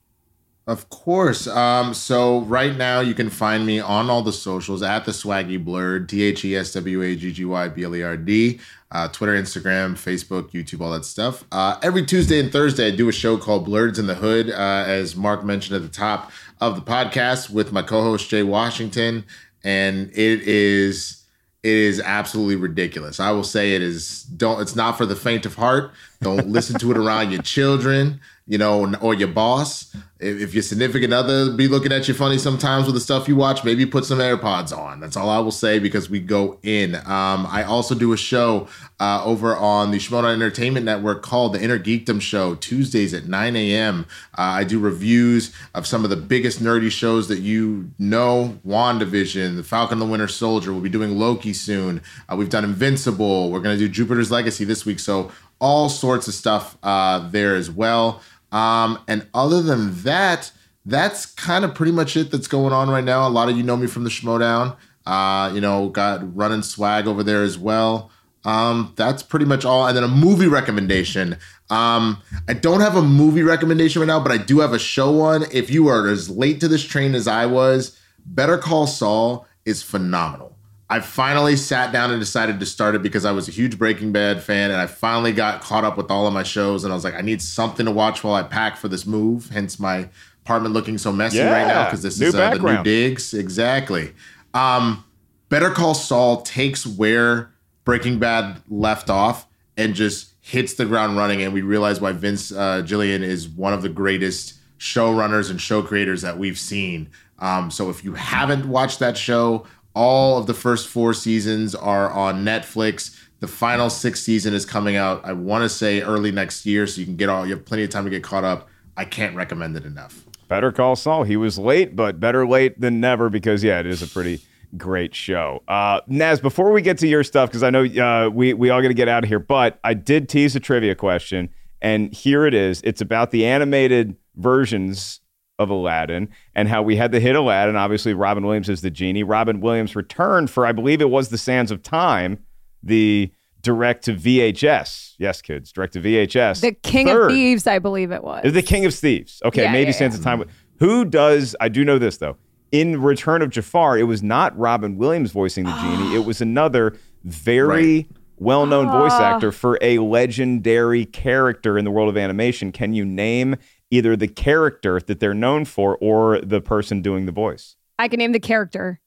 [0.66, 1.46] Of course.
[1.46, 5.62] Um, so right now you can find me on all the socials at the Swaggy
[5.62, 8.58] Blerd, T H E S W A G G Y B L E R D,
[8.94, 11.44] uh, Twitter, Instagram, Facebook, YouTube, all that stuff.
[11.50, 14.84] Uh, every Tuesday and Thursday, I do a show called Blerds in the Hood, uh,
[14.86, 16.30] as Mark mentioned at the top
[16.60, 19.24] of the podcast with my co-host Jay Washington,
[19.64, 21.24] and it is
[21.64, 23.18] it is absolutely ridiculous.
[23.18, 25.90] I will say it is don't it's not for the faint of heart.
[26.22, 29.94] Don't listen to it around your children, you know, or your boss.
[30.20, 33.62] If, your significant other be looking at you funny sometimes with the stuff you watch,
[33.64, 35.00] maybe put some AirPods on.
[35.00, 36.94] That's all I will say because we go in.
[36.94, 38.68] Um, I also do a show
[39.00, 43.56] uh, over on the Shimoda Entertainment Network called the Inner Geekdom Show Tuesdays at 9
[43.56, 44.06] a.m.
[44.32, 49.56] Uh, I do reviews of some of the biggest nerdy shows that you know WandaVision,
[49.56, 50.72] The Falcon the Winter Soldier.
[50.72, 52.00] We'll be doing Loki soon.
[52.30, 53.50] Uh, we've done Invincible.
[53.50, 55.00] We're going to do Jupiter's Legacy this week.
[55.00, 58.20] So, all sorts of stuff uh, there as well.
[58.54, 60.52] Um, and other than that,
[60.86, 63.26] that's kind of pretty much it that's going on right now.
[63.26, 64.76] A lot of you know me from the Schmoedown.
[65.04, 68.10] Uh, you know, got running swag over there as well.
[68.44, 69.86] Um, that's pretty much all.
[69.86, 71.36] And then a movie recommendation.
[71.68, 75.10] Um, I don't have a movie recommendation right now, but I do have a show
[75.10, 75.44] one.
[75.50, 79.82] If you are as late to this train as I was, Better Call Saul is
[79.82, 80.53] phenomenal.
[80.90, 84.12] I finally sat down and decided to start it because I was a huge Breaking
[84.12, 86.94] Bad fan and I finally got caught up with all of my shows and I
[86.94, 89.48] was like, I need something to watch while I pack for this move.
[89.48, 90.08] Hence my
[90.44, 93.32] apartment looking so messy right now because this is uh, the new digs.
[93.32, 94.12] Exactly.
[94.52, 95.04] Um,
[95.48, 97.50] Better Call Saul takes where
[97.84, 101.42] Breaking Bad left off and just hits the ground running.
[101.42, 105.82] And we realize why Vince uh, Gilligan is one of the greatest showrunners and show
[105.82, 107.10] creators that we've seen.
[107.38, 112.10] Um, so if you haven't watched that show, All of the first four seasons are
[112.10, 113.16] on Netflix.
[113.40, 117.00] The final sixth season is coming out, I want to say early next year, so
[117.00, 118.68] you can get all, you have plenty of time to get caught up.
[118.96, 120.24] I can't recommend it enough.
[120.48, 121.24] Better Call Saul.
[121.24, 124.40] He was late, but better late than never because, yeah, it is a pretty
[124.76, 125.62] great show.
[125.68, 128.82] Uh, Naz, before we get to your stuff, because I know uh, we, we all
[128.82, 132.46] got to get out of here, but I did tease a trivia question, and here
[132.46, 132.80] it is.
[132.82, 135.20] It's about the animated versions
[135.58, 137.76] of Aladdin and how we had the hit Aladdin.
[137.76, 139.22] Obviously, Robin Williams is the genie.
[139.22, 142.38] Robin Williams returned for, I believe it was The Sands of Time,
[142.82, 143.32] the
[143.62, 145.14] direct to VHS.
[145.18, 146.60] Yes, kids, direct to VHS.
[146.60, 147.30] The King Third.
[147.30, 148.52] of Thieves, I believe it was.
[148.52, 149.40] The King of Thieves.
[149.44, 150.44] Okay, Yeah, maybe yeah, Sands of Time.
[150.80, 151.54] Who does?
[151.60, 152.36] I do know this though.
[152.72, 156.16] In Return of Jafar, it was not Robin Williams voicing the genie.
[156.16, 159.34] It was another very well-known voice Ah.
[159.36, 162.72] actor for a legendary character in the world of animation.
[162.72, 163.54] Can you name
[163.90, 167.76] either the character that they're known for or the person doing the voice?
[167.98, 169.00] I can name the character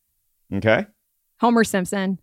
[0.54, 0.86] Okay.
[1.42, 2.20] Homer Simpson.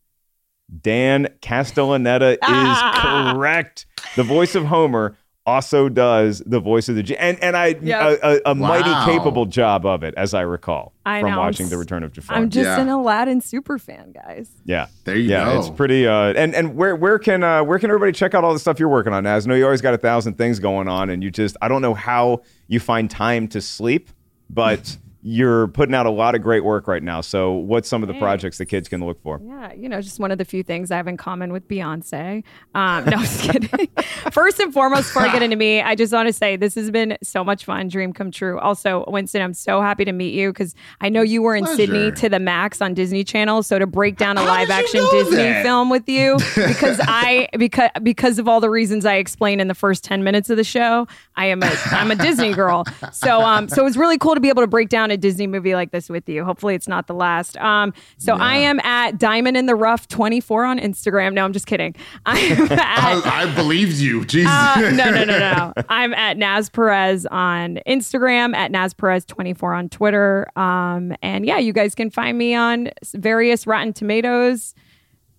[0.81, 3.31] Dan Castellaneta Ah.
[3.33, 3.87] is correct.
[4.17, 8.21] The voice of Homer also does the voice of the G- and and I Yep.
[8.23, 11.67] a, a, a mighty capable job of it, as I recall I from know, watching
[11.67, 12.37] I'm The Return of Jafar.
[12.37, 12.81] I'm just Yeah.
[12.81, 14.49] an Aladdin super fan, guys.
[14.65, 15.59] yeah, There you yeah, go.
[15.59, 16.07] it's pretty.
[16.07, 18.81] Uh, and and where where can uh, where can everybody check out all the stuff
[18.81, 19.27] you're working on?
[19.27, 21.69] As I know you always got a thousand things going on, and you just I
[21.69, 24.09] don't know how you find time to sleep,
[24.49, 24.97] but
[25.27, 27.23] you're putting out a lot of great work right now.
[27.23, 29.41] So what's some of the projects the kids can look for?
[29.43, 32.45] Yeah, you know, just one of the few things I have in common with Beyonce.
[32.75, 33.89] Um, no, I'm just kidding.
[34.33, 36.91] First and foremost, before I get into me, I just want to say this has
[36.91, 37.89] been so much fun.
[37.89, 38.59] Dream come true.
[38.59, 42.13] Also, Winston, I'm so happy to meet you because I know you were in Sydney
[42.13, 43.63] to the max on Disney Channel.
[43.63, 45.63] So to break down a How live did you action know Disney that?
[45.63, 49.75] film with you because I because because of all the reasons I explained in the
[49.75, 52.85] first 10 minutes of the show, I am a I'm a Disney girl.
[53.13, 55.47] So um so it was really cool to be able to break down a Disney
[55.47, 56.45] movie like this with you.
[56.45, 57.57] Hopefully it's not the last.
[57.57, 61.33] Um so I am at Diamond in the Rough 24 on Instagram.
[61.33, 61.95] No, I'm just kidding.
[62.27, 64.25] I'm at I, I believed you.
[64.25, 64.51] Jesus.
[64.53, 65.73] uh, no, no, no, no, no.
[65.89, 70.47] I'm at Naz Perez on Instagram, at Naz Perez24 on Twitter.
[70.57, 74.75] Um, and yeah, you guys can find me on various Rotten Tomatoes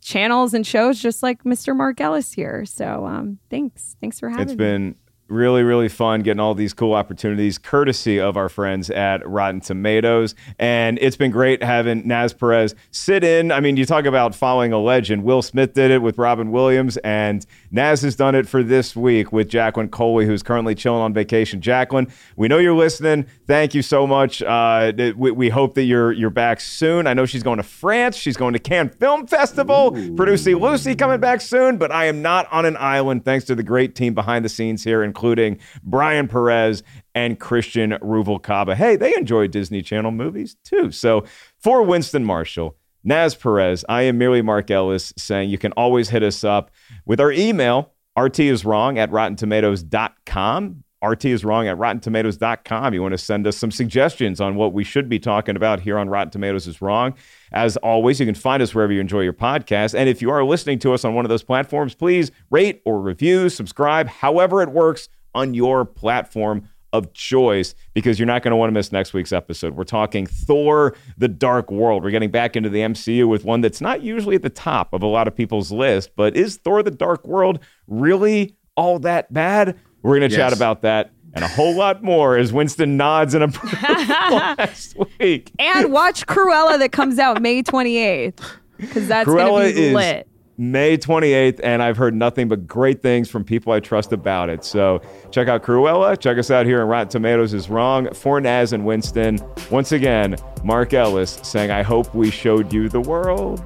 [0.01, 1.75] channels and shows, just like Mr.
[1.75, 2.63] Mark Ellis here.
[2.65, 3.95] So um, thanks.
[3.99, 4.57] Thanks for having It's me.
[4.57, 4.95] been
[5.27, 10.35] really, really fun getting all these cool opportunities courtesy of our friends at Rotten Tomatoes.
[10.59, 13.51] And it's been great having Naz Perez sit in.
[13.51, 15.23] I mean, you talk about following a legend.
[15.23, 19.31] Will Smith did it with Robin Williams, and Naz has done it for this week
[19.31, 21.61] with Jacqueline Coley, who's currently chilling on vacation.
[21.61, 23.25] Jacqueline, we know you're listening.
[23.47, 24.41] Thank you so much.
[24.41, 27.07] Uh, we, we hope that you're you're back soon.
[27.07, 28.15] I know she's going to France.
[28.15, 29.91] She's going to Cannes Film Festival.
[30.15, 33.63] Producer Lucy coming back soon, but I am not on an island thanks to the
[33.63, 36.83] great team behind the scenes here, including Brian Perez
[37.15, 38.75] and Christian Ruvalcaba.
[38.75, 40.91] Hey, they enjoy Disney Channel movies too.
[40.91, 41.23] So
[41.57, 46.21] for Winston Marshall, Naz Perez, I am merely Mark Ellis saying you can always hit
[46.21, 46.69] us up
[47.05, 50.83] with our email, RT is wrong at rottentomatoes.com.
[51.05, 52.93] RT is wrong at rottentomatoes.com.
[52.93, 55.97] You want to send us some suggestions on what we should be talking about here
[55.97, 57.13] on Rotten Tomatoes is Wrong.
[57.51, 59.93] As always, you can find us wherever you enjoy your podcast.
[59.93, 62.99] And if you are listening to us on one of those platforms, please rate or
[62.99, 68.55] review, subscribe, however it works on your platform of choice because you're not going to
[68.55, 69.75] want to miss next week's episode.
[69.75, 72.03] We're talking Thor the Dark World.
[72.03, 75.03] We're getting back into the MCU with one that's not usually at the top of
[75.03, 79.77] a lot of people's list, but is Thor the Dark World really all that bad?
[80.05, 83.41] We're going to chat about that and a whole lot more as Winston nods in
[83.41, 83.79] approval
[84.37, 85.51] last week.
[85.57, 88.39] and watch Cruella that comes out May 28th
[88.77, 90.27] because that's Cruella going to be is lit.
[90.57, 94.63] May 28th, and I've heard nothing but great things from people I trust about it.
[94.63, 95.01] So
[95.31, 96.17] check out Cruella.
[96.19, 98.07] Check us out here on Rotten Tomatoes is Wrong.
[98.13, 99.39] For Naz and Winston,
[99.71, 103.65] once again, Mark Ellis saying, I hope we showed you the world.